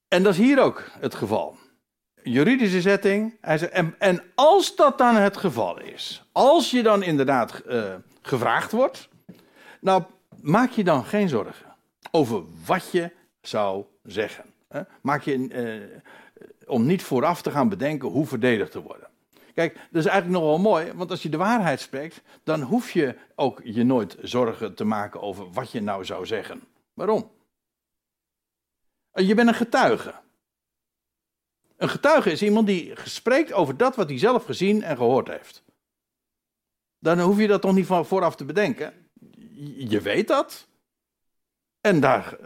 [0.09, 1.57] en dat is hier ook het geval
[2.23, 3.37] juridische zetting.
[3.41, 7.95] Hij zegt, en, en, als dat dan het geval is, als je dan inderdaad uh,
[8.23, 9.09] gevraagd wordt,
[9.81, 10.03] nou
[10.41, 11.75] maak je dan geen zorgen
[12.11, 13.11] over wat je
[13.41, 14.45] zou zeggen.
[14.69, 14.81] Hè?
[15.01, 15.99] Maak je, uh,
[16.67, 19.09] om niet vooraf te gaan bedenken hoe verdedigd te worden.
[19.55, 23.17] Kijk, dat is eigenlijk nogal mooi, want als je de waarheid spreekt, dan hoef je
[23.35, 26.63] ook je nooit zorgen te maken over wat je nou zou zeggen.
[26.95, 27.31] Waarom?
[29.13, 30.15] Je bent een getuige.
[31.77, 35.63] Een getuige is iemand die spreekt over dat wat hij zelf gezien en gehoord heeft.
[36.99, 39.09] Dan hoef je dat toch niet van vooraf te bedenken.
[39.77, 40.69] Je weet dat.
[41.81, 42.39] En, daar,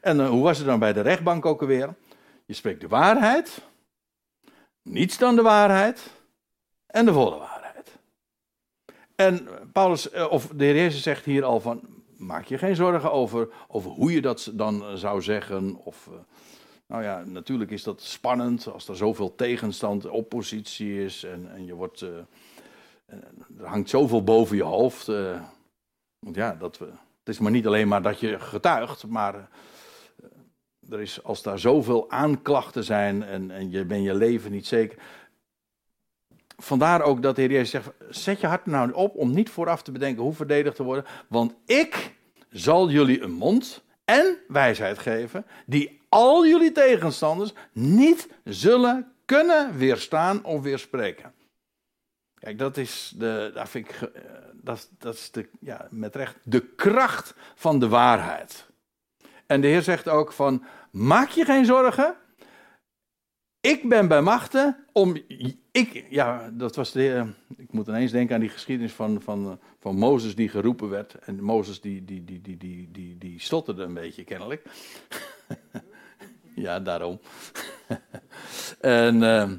[0.00, 1.94] en eh, hoe was het dan bij de rechtbank ook alweer?
[2.46, 3.60] Je spreekt de waarheid,
[4.82, 6.10] niets dan de waarheid
[6.94, 7.98] en de volle waarheid.
[9.14, 11.80] En Paulus, eh, of de Heer Jezus zegt hier al van,
[12.16, 15.76] maak je geen zorgen over, over hoe je dat dan zou zeggen.
[15.76, 16.14] Of, eh,
[16.86, 21.74] nou ja, natuurlijk is dat spannend als er zoveel tegenstand, oppositie is en, en je
[21.74, 22.08] wordt, uh,
[23.58, 25.06] er hangt zoveel boven je hoofd.
[26.18, 29.48] Want ja, dat, het is maar niet alleen maar dat je getuigt, maar
[30.90, 34.98] er is, als daar zoveel aanklachten zijn en, en je bent je leven niet zeker.
[36.56, 39.82] Vandaar ook dat de Heer Jezus zegt, zet je hart nou op om niet vooraf
[39.82, 42.14] te bedenken hoe verdedigd te worden, want ik
[42.50, 50.44] zal jullie een mond en wijsheid geven die al jullie tegenstanders niet zullen kunnen weerstaan
[50.44, 51.32] of weerspreken.
[52.38, 56.60] Kijk, dat is, de, vind ik, eh, dat, dat is de, ja, met recht de
[56.60, 58.66] kracht van de waarheid.
[59.46, 62.16] En de Heer zegt ook van, maak je geen zorgen.
[63.64, 65.16] Ik ben bij machten om,
[65.70, 69.96] ik, ja, dat was de, ik moet ineens denken aan die geschiedenis van, van, van
[69.96, 71.14] Mozes die geroepen werd.
[71.14, 74.62] En Mozes die, die, die, die, die, die, die stotterde een beetje kennelijk.
[76.66, 77.20] ja, daarom.
[78.80, 79.50] en uh,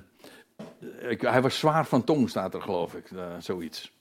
[1.10, 3.93] ik, hij was zwaar van tong, staat er geloof ik, uh, zoiets.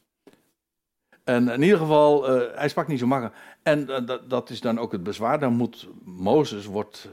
[1.22, 3.36] En in ieder geval, uh, hij sprak niet zo makkelijk.
[3.62, 5.38] En dat, dat, is dan ook het bezwaar.
[5.38, 7.08] Dan moet Mozes wordt,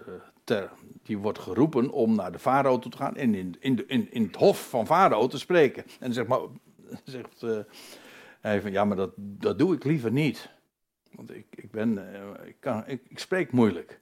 [1.04, 4.24] die wordt geroepen om naar de farao toe te gaan en in, in, de, in,
[4.24, 5.86] het hof van farao te spreken.
[6.00, 6.40] En zegt, maar,
[7.04, 7.46] zegt
[8.42, 10.50] hij van ja, maar dat, dat doe ik liever niet.
[11.12, 11.98] Want ik, ik, ben,
[12.46, 14.00] ik, kan, ik, spreek moeilijk.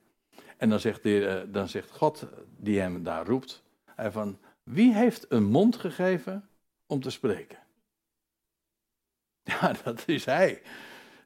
[0.58, 2.28] En dan zegt, de, eh, dan zegt God,
[2.58, 3.64] die hem daar roept,
[3.96, 6.50] hij van, wie heeft een mond gegeven
[6.86, 7.58] om te spreken?
[9.44, 10.62] Ja, dat is hij.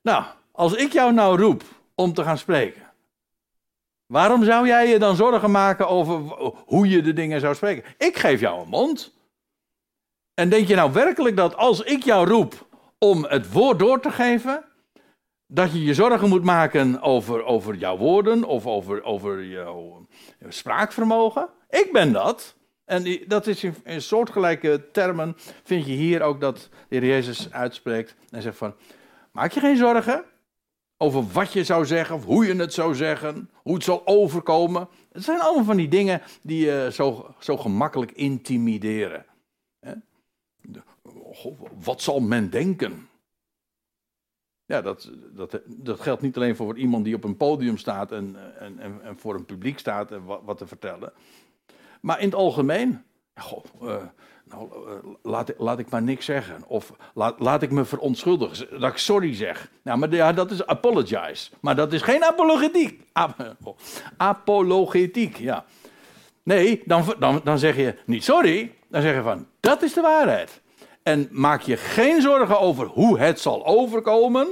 [0.01, 1.63] Nou, als ik jou nou roep
[1.95, 2.92] om te gaan spreken,
[4.13, 6.19] waarom zou jij je dan zorgen maken over
[6.65, 7.83] hoe je de dingen zou spreken?
[7.97, 9.13] Ik geef jou een mond.
[10.33, 14.11] En denk je nou werkelijk dat als ik jou roep om het woord door te
[14.11, 14.65] geven,
[15.47, 20.07] dat je je zorgen moet maken over, over jouw woorden of over, over jouw
[20.49, 21.49] spraakvermogen.
[21.69, 22.55] Ik ben dat.
[22.85, 27.51] En dat is in, in soortgelijke termen, vind je hier ook dat de Heer Jezus
[27.51, 28.75] uitspreekt en zegt van,
[29.31, 30.25] maak je geen zorgen
[31.03, 34.87] over wat je zou zeggen, of hoe je het zou zeggen, hoe het zal overkomen.
[35.11, 39.25] Het zijn allemaal van die dingen die je zo, zo gemakkelijk intimideren.
[41.83, 43.07] Wat zal men denken?
[44.65, 48.35] Ja, dat, dat, dat geldt niet alleen voor iemand die op een podium staat en,
[48.59, 51.13] en, en, voor een publiek staat en wat, wat, te vertellen.
[52.01, 53.03] Maar in het algemeen.
[53.81, 54.03] Uh,
[54.53, 56.63] nou, uh, laat, laat ik maar niks zeggen.
[56.67, 58.79] Of laat, laat ik me verontschuldigen.
[58.79, 59.71] Dat ik sorry zeg.
[59.83, 61.49] Nou, maar ja, dat is apologize.
[61.59, 63.01] Maar dat is geen apologetiek.
[63.13, 63.55] Ap
[64.17, 65.65] apologetiek, ja.
[66.43, 68.75] Nee, dan, dan, dan zeg je niet sorry.
[68.89, 70.61] Dan zeg je van, dat is de waarheid.
[71.03, 74.47] En maak je geen zorgen over hoe het zal overkomen.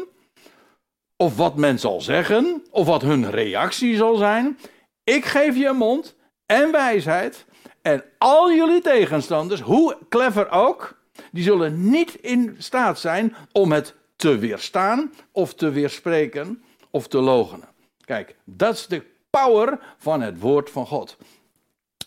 [1.18, 2.64] Of wat men zal zeggen.
[2.72, 4.58] Of wat hun reactie zal zijn.
[5.04, 7.46] Ik geef je een mond en wijsheid.
[7.82, 11.00] En al jullie tegenstanders, hoe clever ook,
[11.32, 17.20] die zullen niet in staat zijn om het te weerstaan of te weerspreken of te
[17.20, 17.68] logenen.
[18.06, 21.18] Kijk, dat is de power van het woord van God.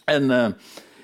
[0.04, 0.46] En uh,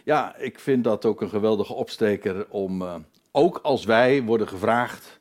[0.04, 2.94] ja, ik vind dat ook een geweldige opsteker om, uh,
[3.32, 5.18] ook als wij worden gevraagd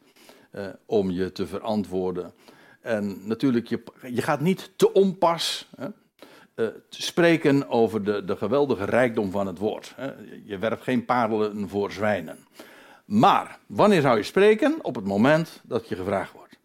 [0.52, 2.34] uh, om je te verantwoorden.
[2.82, 5.68] En natuurlijk, je, je gaat niet te onpas.
[5.78, 5.88] Hè?
[6.60, 9.96] Uh, spreken over de, de geweldige rijkdom van het woord.
[10.44, 12.48] Je werpt geen parelen voor zwijnen.
[13.06, 14.84] Maar wanneer zou je spreken?
[14.84, 16.60] Op het moment dat je gevraagd wordt.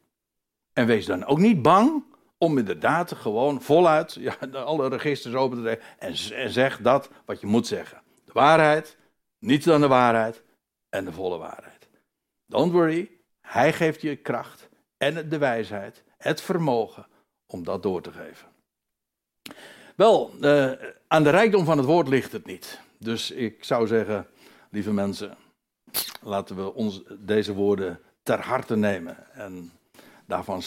[0.72, 2.04] En wees dan ook niet bang
[2.38, 7.40] om inderdaad gewoon voluit ja, alle registers open te trekken en, en zeg dat wat
[7.40, 8.02] je moet zeggen.
[8.24, 8.96] De waarheid,
[9.38, 10.42] niets dan de waarheid
[10.88, 11.88] en de volle waarheid.
[12.46, 17.06] Don't worry, hij geeft je kracht en de wijsheid, het vermogen
[17.46, 18.48] om dat door te geven.
[19.94, 20.72] Wel, uh,
[21.08, 22.80] aan de rijkdom van het woord ligt het niet.
[22.98, 24.26] Dus ik zou zeggen,
[24.70, 25.36] lieve mensen,
[26.22, 29.72] laten we ons deze woorden ter harte nemen en
[30.26, 30.62] daarvan